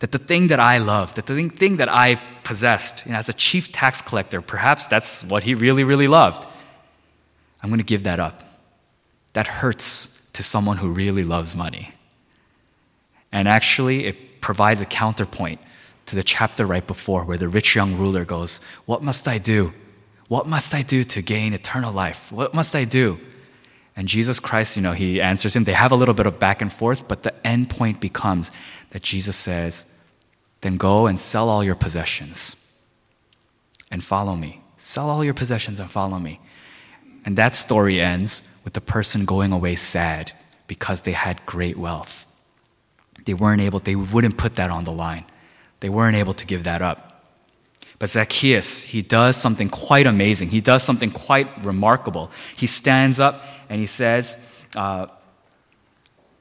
That 0.00 0.12
the 0.12 0.18
thing 0.18 0.48
that 0.48 0.58
I 0.58 0.78
love, 0.78 1.14
that 1.14 1.26
the 1.26 1.48
thing, 1.48 1.76
that 1.76 1.88
I 1.88 2.20
possessed, 2.44 3.06
and 3.06 3.14
as 3.14 3.28
a 3.28 3.32
chief 3.32 3.72
tax 3.72 4.00
collector, 4.02 4.40
perhaps 4.40 4.86
that's 4.88 5.24
what 5.24 5.44
he 5.44 5.54
really, 5.54 5.84
really 5.84 6.08
loved. 6.08 6.46
I'm 7.62 7.70
going 7.70 7.78
to 7.78 7.84
give 7.84 8.02
that 8.04 8.18
up. 8.18 8.42
That 9.34 9.46
hurts 9.46 10.30
to 10.32 10.42
someone 10.42 10.78
who 10.78 10.90
really 10.90 11.24
loves 11.24 11.54
money. 11.54 11.94
And 13.30 13.48
actually, 13.48 14.06
it 14.06 14.40
provides 14.40 14.80
a 14.80 14.86
counterpoint 14.86 15.60
to 16.06 16.16
the 16.16 16.22
chapter 16.22 16.66
right 16.66 16.86
before 16.86 17.24
where 17.24 17.38
the 17.38 17.48
rich 17.48 17.74
young 17.74 17.96
ruler 17.96 18.24
goes, 18.24 18.60
What 18.86 19.02
must 19.02 19.28
I 19.28 19.38
do? 19.38 19.72
What 20.28 20.46
must 20.46 20.74
I 20.74 20.82
do 20.82 21.04
to 21.04 21.22
gain 21.22 21.52
eternal 21.52 21.92
life? 21.92 22.32
What 22.32 22.54
must 22.54 22.74
I 22.74 22.84
do? 22.84 23.20
And 23.94 24.08
Jesus 24.08 24.40
Christ, 24.40 24.76
you 24.76 24.82
know, 24.82 24.92
he 24.92 25.20
answers 25.20 25.54
him. 25.54 25.64
They 25.64 25.72
have 25.72 25.92
a 25.92 25.96
little 25.96 26.14
bit 26.14 26.26
of 26.26 26.38
back 26.38 26.62
and 26.62 26.72
forth, 26.72 27.06
but 27.08 27.22
the 27.22 27.46
end 27.46 27.68
point 27.68 28.00
becomes 28.00 28.50
that 28.90 29.02
Jesus 29.02 29.36
says, 29.36 29.84
Then 30.62 30.76
go 30.76 31.06
and 31.06 31.20
sell 31.20 31.48
all 31.48 31.62
your 31.62 31.74
possessions 31.74 32.72
and 33.90 34.02
follow 34.02 34.34
me. 34.34 34.62
Sell 34.78 35.10
all 35.10 35.22
your 35.22 35.34
possessions 35.34 35.78
and 35.78 35.90
follow 35.90 36.18
me. 36.18 36.40
And 37.24 37.36
that 37.36 37.54
story 37.54 38.00
ends 38.00 38.58
with 38.64 38.72
the 38.72 38.80
person 38.80 39.24
going 39.24 39.52
away 39.52 39.76
sad 39.76 40.32
because 40.66 41.02
they 41.02 41.12
had 41.12 41.44
great 41.46 41.76
wealth. 41.76 42.26
They 43.24 43.34
weren't 43.34 43.60
able, 43.60 43.78
they 43.78 43.94
wouldn't 43.94 44.38
put 44.38 44.56
that 44.56 44.70
on 44.70 44.84
the 44.84 44.92
line. 44.92 45.24
They 45.80 45.88
weren't 45.88 46.16
able 46.16 46.32
to 46.34 46.46
give 46.46 46.64
that 46.64 46.82
up. 46.82 47.24
But 47.98 48.10
Zacchaeus, 48.10 48.82
he 48.82 49.02
does 49.02 49.36
something 49.36 49.68
quite 49.68 50.06
amazing. 50.06 50.48
He 50.48 50.60
does 50.60 50.82
something 50.82 51.12
quite 51.12 51.64
remarkable. 51.64 52.32
He 52.56 52.66
stands 52.66 53.20
up 53.20 53.44
and 53.72 53.80
he 53.80 53.86
says, 53.86 54.46
uh, 54.76 55.06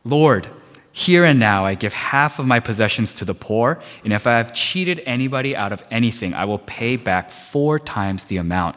Lord, 0.04 0.50
here 0.92 1.24
and 1.24 1.40
now 1.40 1.66
I 1.66 1.76
give 1.76 1.94
half 1.94 2.40
of 2.40 2.46
my 2.46 2.60
possessions 2.60 3.14
to 3.14 3.26
the 3.26 3.34
poor, 3.34 3.82
and 4.04 4.12
if 4.12 4.28
I 4.28 4.34
have 4.36 4.52
cheated 4.52 5.02
anybody 5.06 5.56
out 5.56 5.72
of 5.72 5.82
anything, 5.90 6.34
I 6.34 6.44
will 6.44 6.60
pay 6.60 6.98
back 6.98 7.30
four 7.30 7.80
times 7.80 8.26
the 8.26 8.36
amount. 8.36 8.76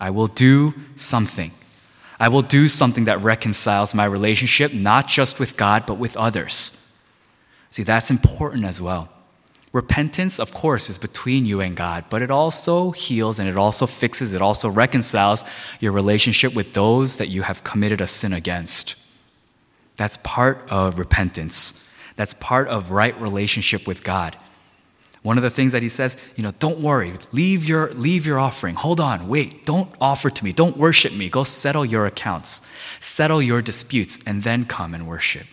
I 0.00 0.10
will 0.10 0.26
do 0.26 0.74
something. 0.96 1.52
I 2.18 2.28
will 2.28 2.42
do 2.42 2.66
something 2.66 3.04
that 3.04 3.22
reconciles 3.22 3.94
my 3.94 4.04
relationship, 4.04 4.74
not 4.74 5.06
just 5.06 5.38
with 5.38 5.56
God, 5.56 5.86
but 5.86 5.94
with 5.94 6.16
others. 6.16 7.00
See, 7.70 7.84
that's 7.84 8.10
important 8.10 8.64
as 8.64 8.82
well. 8.82 9.10
Repentance, 9.76 10.40
of 10.40 10.54
course, 10.54 10.88
is 10.88 10.96
between 10.96 11.44
you 11.44 11.60
and 11.60 11.76
God, 11.76 12.06
but 12.08 12.22
it 12.22 12.30
also 12.30 12.92
heals 12.92 13.38
and 13.38 13.46
it 13.46 13.58
also 13.58 13.84
fixes, 13.84 14.32
it 14.32 14.40
also 14.40 14.70
reconciles 14.70 15.44
your 15.80 15.92
relationship 15.92 16.54
with 16.54 16.72
those 16.72 17.18
that 17.18 17.28
you 17.28 17.42
have 17.42 17.62
committed 17.62 18.00
a 18.00 18.06
sin 18.06 18.32
against. 18.32 18.94
That's 19.98 20.16
part 20.24 20.66
of 20.70 20.98
repentance. 20.98 21.92
That's 22.16 22.32
part 22.32 22.68
of 22.68 22.90
right 22.90 23.20
relationship 23.20 23.86
with 23.86 24.02
God. 24.02 24.34
One 25.20 25.36
of 25.36 25.42
the 25.42 25.50
things 25.50 25.72
that 25.72 25.82
he 25.82 25.90
says, 25.90 26.16
you 26.36 26.42
know, 26.42 26.52
don't 26.58 26.80
worry, 26.80 27.12
leave 27.32 27.62
your, 27.62 27.92
leave 27.92 28.24
your 28.24 28.38
offering. 28.38 28.76
Hold 28.76 28.98
on, 28.98 29.28
wait, 29.28 29.66
don't 29.66 29.94
offer 30.00 30.30
to 30.30 30.42
me, 30.42 30.54
don't 30.54 30.78
worship 30.78 31.12
me. 31.12 31.28
Go 31.28 31.44
settle 31.44 31.84
your 31.84 32.06
accounts, 32.06 32.66
settle 32.98 33.42
your 33.42 33.60
disputes, 33.60 34.20
and 34.26 34.42
then 34.42 34.64
come 34.64 34.94
and 34.94 35.06
worship. 35.06 35.46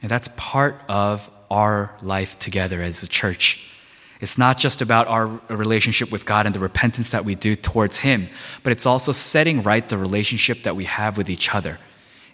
And 0.00 0.08
that's 0.08 0.28
part 0.36 0.80
of 0.88 1.28
our 1.50 1.94
life 2.02 2.38
together 2.38 2.82
as 2.82 3.02
a 3.02 3.08
church. 3.08 3.72
It's 4.20 4.38
not 4.38 4.58
just 4.58 4.80
about 4.80 5.08
our 5.08 5.26
relationship 5.48 6.10
with 6.10 6.24
God 6.24 6.46
and 6.46 6.54
the 6.54 6.58
repentance 6.58 7.10
that 7.10 7.24
we 7.24 7.34
do 7.34 7.54
towards 7.54 7.98
Him, 7.98 8.28
but 8.62 8.72
it's 8.72 8.86
also 8.86 9.12
setting 9.12 9.62
right 9.62 9.86
the 9.86 9.98
relationship 9.98 10.62
that 10.62 10.74
we 10.74 10.84
have 10.84 11.18
with 11.18 11.28
each 11.28 11.54
other. 11.54 11.78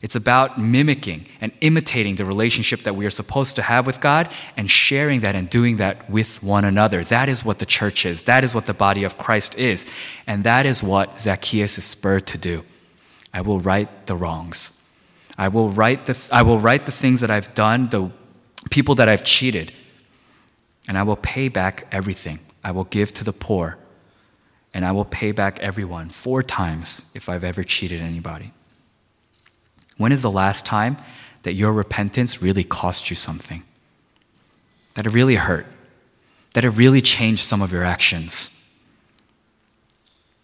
It's 0.01 0.17
about 0.17 0.61
mimicking 0.61 1.27
and 1.41 1.53
imitating 1.61 2.17
the 2.17 2.25
relationship 2.25 2.81
that 2.81 2.97
we 2.97 3.07
are 3.07 3.11
supposed 3.11 3.55
to 3.57 3.63
have 3.63 3.87
with 3.87 4.01
God 4.01 4.33
and 4.57 4.69
sharing 4.69 5.21
that 5.21 5.37
and 5.37 5.49
doing 5.49 5.77
that 5.77 6.11
with 6.11 6.43
one 6.43 6.65
another. 6.65 7.05
That 7.05 7.29
is 7.29 7.45
what 7.45 7.61
the 7.61 7.67
church 7.67 8.05
is. 8.05 8.23
That 8.23 8.43
is 8.43 8.53
what 8.53 8.67
the 8.67 8.75
body 8.75 9.05
of 9.05 9.17
Christ 9.17 9.57
is. 9.57 9.87
And 10.27 10.43
that 10.43 10.67
is 10.67 10.83
what 10.83 11.21
Zacchaeus 11.21 11.79
is 11.79 11.85
spurred 11.85 12.27
to 12.29 12.39
do. 12.39 12.65
I 13.33 13.43
will 13.43 13.61
right 13.61 14.07
the 14.07 14.17
wrongs. 14.17 14.83
I 15.39 15.47
will 15.49 15.71
write 15.71 16.07
the, 16.07 16.19
I 16.33 16.43
will 16.43 16.59
write 16.59 16.85
the 16.85 16.93
things 16.93 17.21
that 17.21 17.31
I've 17.31 17.55
done, 17.55 17.89
the 17.89 18.11
people 18.73 18.95
that 18.95 19.09
I've 19.09 19.23
cheated, 19.23 19.71
and 20.89 20.97
I 20.97 21.03
will 21.03 21.17
pay 21.17 21.49
back 21.49 21.87
everything. 21.93 22.39
I 22.65 22.71
will 22.71 22.85
give 22.85 23.13
to 23.15 23.23
the 23.23 23.33
poor, 23.33 23.77
and 24.73 24.85
I 24.85 24.93
will 24.93 25.05
pay 25.05 25.31
back 25.31 25.59
everyone 25.59 26.09
four 26.09 26.43
times 26.43 27.13
if 27.15 27.29
I've 27.29 27.45
ever 27.45 27.63
cheated 27.63 28.01
anybody. 28.01 28.53
When 29.99 30.11
is 30.11 30.23
the 30.23 30.31
last 30.31 30.65
time 30.65 30.97
that 31.43 31.53
your 31.53 31.73
repentance 31.73 32.41
really 32.41 32.65
cost 32.65 33.11
you 33.11 33.17
something? 33.17 33.63
That 34.95 35.07
it 35.07 35.11
really 35.11 35.37
hurt? 35.37 35.67
That 36.55 36.65
it 36.65 36.71
really 36.71 37.03
changed 37.03 37.45
some 37.45 37.61
of 37.61 37.73
your 37.73 37.85
actions? 37.85 38.59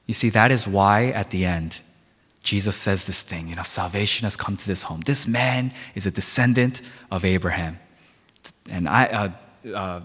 You 0.07 0.13
see, 0.13 0.29
that 0.31 0.51
is 0.51 0.67
why 0.67 1.07
at 1.07 1.31
the 1.31 1.47
end, 1.47 1.81
Jesus 2.43 2.77
says 2.77 3.07
this 3.07 3.23
thing, 3.23 3.49
you 3.49 3.57
know, 3.57 3.63
salvation 3.63 4.25
has 4.25 4.37
come 4.37 4.57
to 4.59 4.67
this 4.67 4.83
home. 4.83 5.01
This 5.01 5.27
man 5.27 5.73
is 5.95 6.05
a 6.05 6.11
descendant 6.11 6.83
of 7.11 7.25
Abraham. 7.25 7.79
And 8.71 8.89
I, 8.89 9.05
uh, 9.07 9.31
uh, 9.75 10.01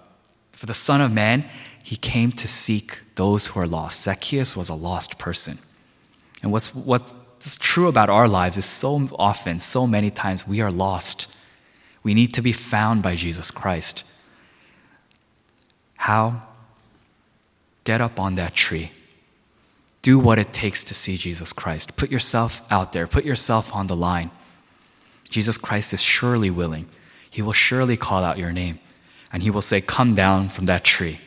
for 0.52 0.65
the 0.65 0.73
Son 0.73 1.02
of 1.02 1.12
Man, 1.12 1.49
he 1.84 1.95
came 1.95 2.32
to 2.32 2.47
seek 2.47 2.99
those 3.15 3.47
who 3.47 3.60
are 3.60 3.67
lost. 3.67 4.04
Zacchaeus 4.04 4.56
was 4.56 4.69
a 4.69 4.73
lost 4.73 5.17
person. 5.17 5.60
And 6.41 6.52
what's, 6.52 6.73
what's 6.73 7.13
true 7.58 7.88
about 7.88 8.10
our 8.10 8.28
lives 8.28 8.58
is 8.58 8.65
so 8.65 9.10
often, 9.19 9.60
so 9.60 9.86
many 9.86 10.12
times, 10.12 10.47
we 10.47 10.62
are 10.62 10.71
lost. 10.71 11.36
We 12.04 12.13
need 12.13 12.34
to 12.34 12.41
be 12.41 12.54
found 12.54 13.04
by 13.04 13.15
Jesus 13.15 13.52
Christ. 13.52 14.04
How? 15.97 16.43
Get 17.84 18.02
up 18.02 18.19
on 18.19 18.36
that 18.36 18.54
tree 18.54 18.91
do 20.04 20.19
what 20.19 20.38
it 20.38 20.54
takes 20.54 20.84
to 20.84 20.93
see 20.93 21.17
Jesus 21.17 21.52
Christ. 21.54 21.95
Put 21.95 22.12
yourself 22.12 22.62
out 22.69 22.93
there, 22.93 23.08
put 23.08 23.26
yourself 23.26 23.73
on 23.73 23.88
the 23.88 23.95
line. 23.95 24.30
Jesus 25.30 25.58
Christ 25.58 25.93
is 25.93 26.02
surely 26.02 26.52
willing. 26.52 26.88
He 27.33 27.41
will 27.41 27.51
surely 27.51 27.97
call 27.97 28.23
out 28.23 28.37
your 28.37 28.53
name 28.53 28.77
and 29.31 29.41
he 29.41 29.49
will 29.49 29.63
say, 29.63 29.81
Come 29.81 30.13
down 30.13 30.49
from 30.49 30.65
that 30.65 30.83
tree. 30.83 31.19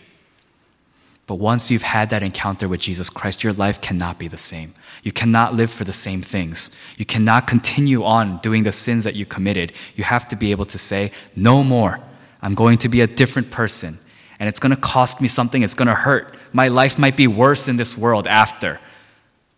But 1.27 1.35
once 1.35 1.69
you've 1.69 1.83
had 1.83 2.11
that 2.11 2.23
encounter 2.23 2.69
with 2.69 2.81
Jesus 2.81 3.11
Christ, 3.11 3.43
your 3.43 3.53
life 3.53 3.81
cannot 3.81 4.17
be 4.17 4.29
the 4.29 4.39
same. 4.39 4.73
You 5.03 5.11
cannot 5.11 5.55
live 5.55 5.73
for 5.73 5.83
the 5.83 5.93
same 5.93 6.23
things. 6.23 6.71
You 6.97 7.05
cannot 7.05 7.49
continue 7.49 8.05
on 8.05 8.39
doing 8.39 8.63
the 8.63 8.71
sins 8.71 9.03
that 9.03 9.17
you 9.17 9.27
committed. 9.27 9.73
You 9.97 10.05
have 10.05 10.29
to 10.29 10.37
be 10.37 10.53
able 10.53 10.65
to 10.67 10.79
say, 10.79 11.11
No 11.35 11.65
more. 11.65 11.99
I'm 12.41 12.55
going 12.55 12.79
to 12.79 12.89
be 12.89 13.01
a 13.01 13.09
different 13.09 13.51
person. 13.51 13.99
And 14.39 14.49
it's 14.49 14.61
going 14.61 14.71
to 14.71 14.81
cost 14.81 15.21
me 15.21 15.27
something, 15.27 15.65
it's 15.65 15.75
going 15.75 15.89
to 15.89 15.95
hurt. 15.95 16.37
My 16.53 16.69
life 16.69 17.01
might 17.01 17.17
be 17.17 17.27
worse 17.27 17.67
in 17.67 17.79
this 17.79 17.99
world 17.99 18.29
after. 18.29 18.79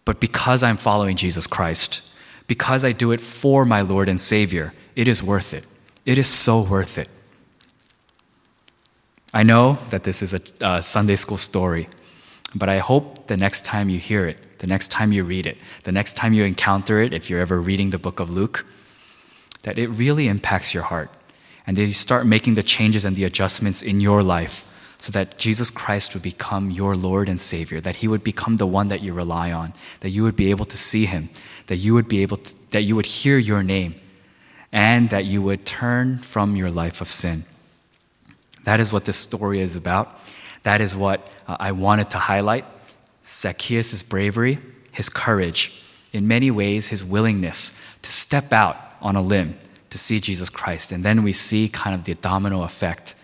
But 0.06 0.18
because 0.18 0.62
I'm 0.62 0.78
following 0.78 1.16
Jesus 1.16 1.46
Christ, 1.46 2.10
because 2.46 2.86
I 2.86 2.92
do 2.92 3.12
it 3.12 3.20
for 3.20 3.66
my 3.66 3.82
Lord 3.82 4.08
and 4.08 4.18
Savior, 4.18 4.72
it 4.96 5.08
is 5.08 5.22
worth 5.22 5.52
it. 5.52 5.64
It 6.08 6.16
is 6.16 6.26
so 6.26 6.62
worth 6.62 6.96
it. 6.96 7.10
I 9.34 9.42
know 9.42 9.76
that 9.90 10.04
this 10.04 10.22
is 10.22 10.32
a, 10.32 10.40
a 10.62 10.82
Sunday 10.82 11.16
school 11.16 11.36
story, 11.36 11.86
but 12.54 12.70
I 12.70 12.78
hope 12.78 13.26
the 13.26 13.36
next 13.36 13.66
time 13.66 13.90
you 13.90 13.98
hear 13.98 14.26
it, 14.26 14.58
the 14.60 14.66
next 14.66 14.90
time 14.90 15.12
you 15.12 15.22
read 15.22 15.46
it, 15.46 15.58
the 15.82 15.92
next 15.92 16.16
time 16.16 16.32
you 16.32 16.44
encounter 16.44 16.98
it, 17.02 17.12
if 17.12 17.28
you're 17.28 17.40
ever 17.40 17.60
reading 17.60 17.90
the 17.90 17.98
book 17.98 18.20
of 18.20 18.30
Luke, 18.30 18.64
that 19.64 19.76
it 19.76 19.88
really 19.88 20.28
impacts 20.28 20.72
your 20.72 20.84
heart 20.84 21.10
and 21.66 21.76
that 21.76 21.84
you 21.84 21.92
start 21.92 22.24
making 22.24 22.54
the 22.54 22.62
changes 22.62 23.04
and 23.04 23.14
the 23.14 23.24
adjustments 23.24 23.82
in 23.82 24.00
your 24.00 24.22
life 24.22 24.64
so 24.96 25.12
that 25.12 25.36
Jesus 25.36 25.70
Christ 25.70 26.14
would 26.14 26.22
become 26.22 26.70
your 26.70 26.96
Lord 26.96 27.28
and 27.28 27.38
Savior, 27.38 27.82
that 27.82 27.96
He 27.96 28.08
would 28.08 28.24
become 28.24 28.54
the 28.54 28.66
one 28.66 28.86
that 28.86 29.02
you 29.02 29.12
rely 29.12 29.52
on, 29.52 29.74
that 30.00 30.08
you 30.08 30.22
would 30.22 30.36
be 30.36 30.48
able 30.48 30.64
to 30.64 30.78
see 30.78 31.04
Him, 31.04 31.28
that 31.66 31.76
you 31.76 31.92
would 31.92 32.08
be 32.08 32.22
able 32.22 32.38
to, 32.38 32.70
that 32.70 32.84
you 32.84 32.96
would 32.96 33.04
hear 33.04 33.36
your 33.36 33.62
name, 33.62 33.94
and 34.72 35.10
that 35.10 35.24
you 35.24 35.42
would 35.42 35.64
turn 35.64 36.18
from 36.18 36.56
your 36.56 36.70
life 36.70 37.00
of 37.00 37.08
sin. 37.08 37.44
That 38.64 38.80
is 38.80 38.92
what 38.92 39.04
this 39.04 39.16
story 39.16 39.60
is 39.60 39.76
about. 39.76 40.20
That 40.62 40.80
is 40.80 40.96
what 40.96 41.26
uh, 41.46 41.56
I 41.58 41.72
wanted 41.72 42.10
to 42.10 42.18
highlight 42.18 42.64
Zacchaeus' 43.24 44.02
bravery, 44.02 44.58
his 44.92 45.08
courage, 45.08 45.82
in 46.12 46.26
many 46.26 46.50
ways, 46.50 46.88
his 46.88 47.04
willingness 47.04 47.78
to 48.02 48.10
step 48.10 48.52
out 48.52 48.76
on 49.00 49.16
a 49.16 49.22
limb 49.22 49.58
to 49.90 49.98
see 49.98 50.20
Jesus 50.20 50.50
Christ. 50.50 50.92
And 50.92 51.04
then 51.04 51.22
we 51.22 51.32
see 51.32 51.68
kind 51.68 51.94
of 51.94 52.04
the 52.04 52.14
domino 52.14 52.62
effect. 52.62 53.14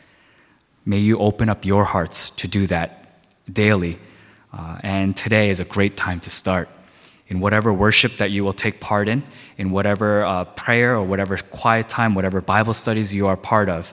May 0.86 0.98
you 0.98 1.18
open 1.18 1.48
up 1.48 1.64
your 1.64 1.84
hearts 1.84 2.30
to 2.30 2.48
do 2.48 2.66
that 2.68 3.20
daily. 3.52 3.98
Uh, 4.52 4.78
and 4.82 5.16
today 5.16 5.50
is 5.50 5.60
a 5.60 5.64
great 5.64 5.96
time 5.96 6.20
to 6.20 6.30
start. 6.30 6.68
In 7.34 7.40
whatever 7.40 7.72
worship 7.72 8.18
that 8.18 8.30
you 8.30 8.44
will 8.44 8.52
take 8.52 8.78
part 8.78 9.08
in, 9.08 9.24
in 9.58 9.72
whatever 9.72 10.22
uh, 10.22 10.44
prayer 10.44 10.94
or 10.94 11.02
whatever 11.02 11.36
quiet 11.36 11.88
time, 11.88 12.14
whatever 12.14 12.40
Bible 12.40 12.74
studies 12.74 13.12
you 13.12 13.26
are 13.26 13.36
part 13.36 13.68
of, 13.68 13.92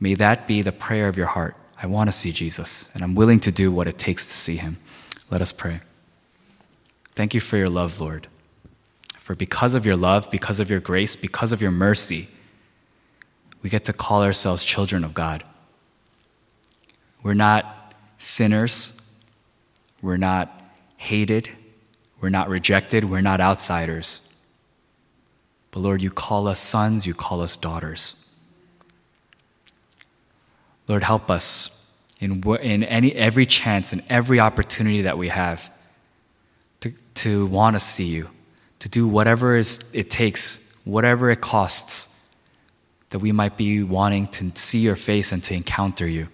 may 0.00 0.14
that 0.14 0.46
be 0.46 0.62
the 0.62 0.72
prayer 0.72 1.06
of 1.06 1.14
your 1.14 1.26
heart. 1.26 1.54
I 1.76 1.86
want 1.86 2.08
to 2.08 2.12
see 2.12 2.32
Jesus, 2.32 2.90
and 2.94 3.04
I'm 3.04 3.14
willing 3.14 3.40
to 3.40 3.52
do 3.52 3.70
what 3.70 3.88
it 3.88 3.98
takes 3.98 4.26
to 4.28 4.34
see 4.34 4.56
him. 4.56 4.78
Let 5.30 5.42
us 5.42 5.52
pray. 5.52 5.80
Thank 7.14 7.34
you 7.34 7.40
for 7.40 7.58
your 7.58 7.68
love, 7.68 8.00
Lord. 8.00 8.26
For 9.18 9.34
because 9.34 9.74
of 9.74 9.84
your 9.84 9.96
love, 9.96 10.30
because 10.30 10.58
of 10.58 10.70
your 10.70 10.80
grace, 10.80 11.14
because 11.14 11.52
of 11.52 11.60
your 11.60 11.70
mercy, 11.70 12.28
we 13.60 13.68
get 13.68 13.84
to 13.84 13.92
call 13.92 14.22
ourselves 14.22 14.64
children 14.64 15.04
of 15.04 15.12
God. 15.12 15.44
We're 17.22 17.34
not 17.34 17.92
sinners. 18.16 18.98
We're 20.00 20.16
not 20.16 20.62
hated. 20.96 21.50
We're 22.20 22.30
not 22.30 22.48
rejected. 22.48 23.04
We're 23.04 23.20
not 23.20 23.40
outsiders. 23.40 24.24
But 25.70 25.80
Lord, 25.80 26.02
you 26.02 26.10
call 26.10 26.48
us 26.48 26.58
sons, 26.60 27.06
you 27.06 27.14
call 27.14 27.40
us 27.40 27.56
daughters. 27.56 28.24
Lord, 30.88 31.02
help 31.02 31.30
us 31.30 31.92
in, 32.18 32.42
in 32.60 32.82
any, 32.82 33.14
every 33.14 33.46
chance 33.46 33.92
and 33.92 34.02
every 34.08 34.40
opportunity 34.40 35.02
that 35.02 35.18
we 35.18 35.28
have 35.28 35.70
to, 36.80 36.92
to 37.14 37.46
want 37.46 37.76
to 37.76 37.80
see 37.80 38.06
you 38.06 38.28
to 38.80 38.88
do 38.88 39.06
whatever 39.06 39.56
is, 39.56 39.90
it 39.92 40.10
takes, 40.10 40.76
whatever 40.84 41.30
it 41.30 41.40
costs, 41.40 42.14
that 43.10 43.18
we 43.18 43.32
might 43.32 43.56
be 43.56 43.82
wanting 43.82 44.28
to 44.28 44.50
see 44.54 44.78
your 44.78 44.96
face 44.96 45.32
and 45.32 45.42
to 45.44 45.54
encounter 45.54 46.06
you. 46.06 46.28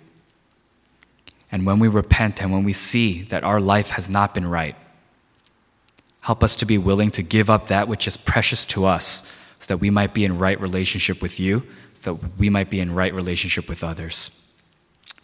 And 1.51 1.65
when 1.65 1.79
we 1.79 1.89
repent 1.89 2.43
and 2.43 2.53
when 2.53 2.65
we 2.65 2.73
see 2.73 3.23
that 3.23 3.45
our 3.45 3.61
life 3.61 3.91
has 3.91 4.09
not 4.11 4.35
been 4.35 4.47
right, 4.47 4.77
help 6.25 6.43
us 6.43 6.57
to 6.57 6.65
be 6.65 6.79
willing 6.79 7.11
to 7.11 7.23
give 7.23 7.51
up 7.51 7.67
that 7.67 7.87
which 7.87 8.09
is 8.09 8.17
precious 8.17 8.65
to 8.65 8.87
us 8.87 9.31
so 9.59 9.67
that 9.67 9.77
we 9.77 9.91
might 9.91 10.15
be 10.15 10.25
in 10.25 10.39
right 10.39 10.59
relationship 10.59 11.21
with 11.21 11.39
you, 11.39 11.63
so 11.93 12.15
that 12.15 12.39
we 12.39 12.49
might 12.49 12.71
be 12.71 12.81
in 12.81 12.95
right 12.95 13.13
relationship 13.13 13.69
with 13.69 13.85
others. 13.85 14.41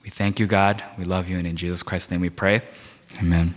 We 0.05 0.11
thank 0.11 0.39
you, 0.39 0.47
God. 0.47 0.83
We 0.99 1.05
love 1.05 1.27
you. 1.27 1.39
And 1.39 1.47
in 1.47 1.57
Jesus 1.57 1.83
Christ's 1.83 2.11
name 2.11 2.21
we 2.21 2.31
pray. 2.31 2.61
Amen. 3.19 3.55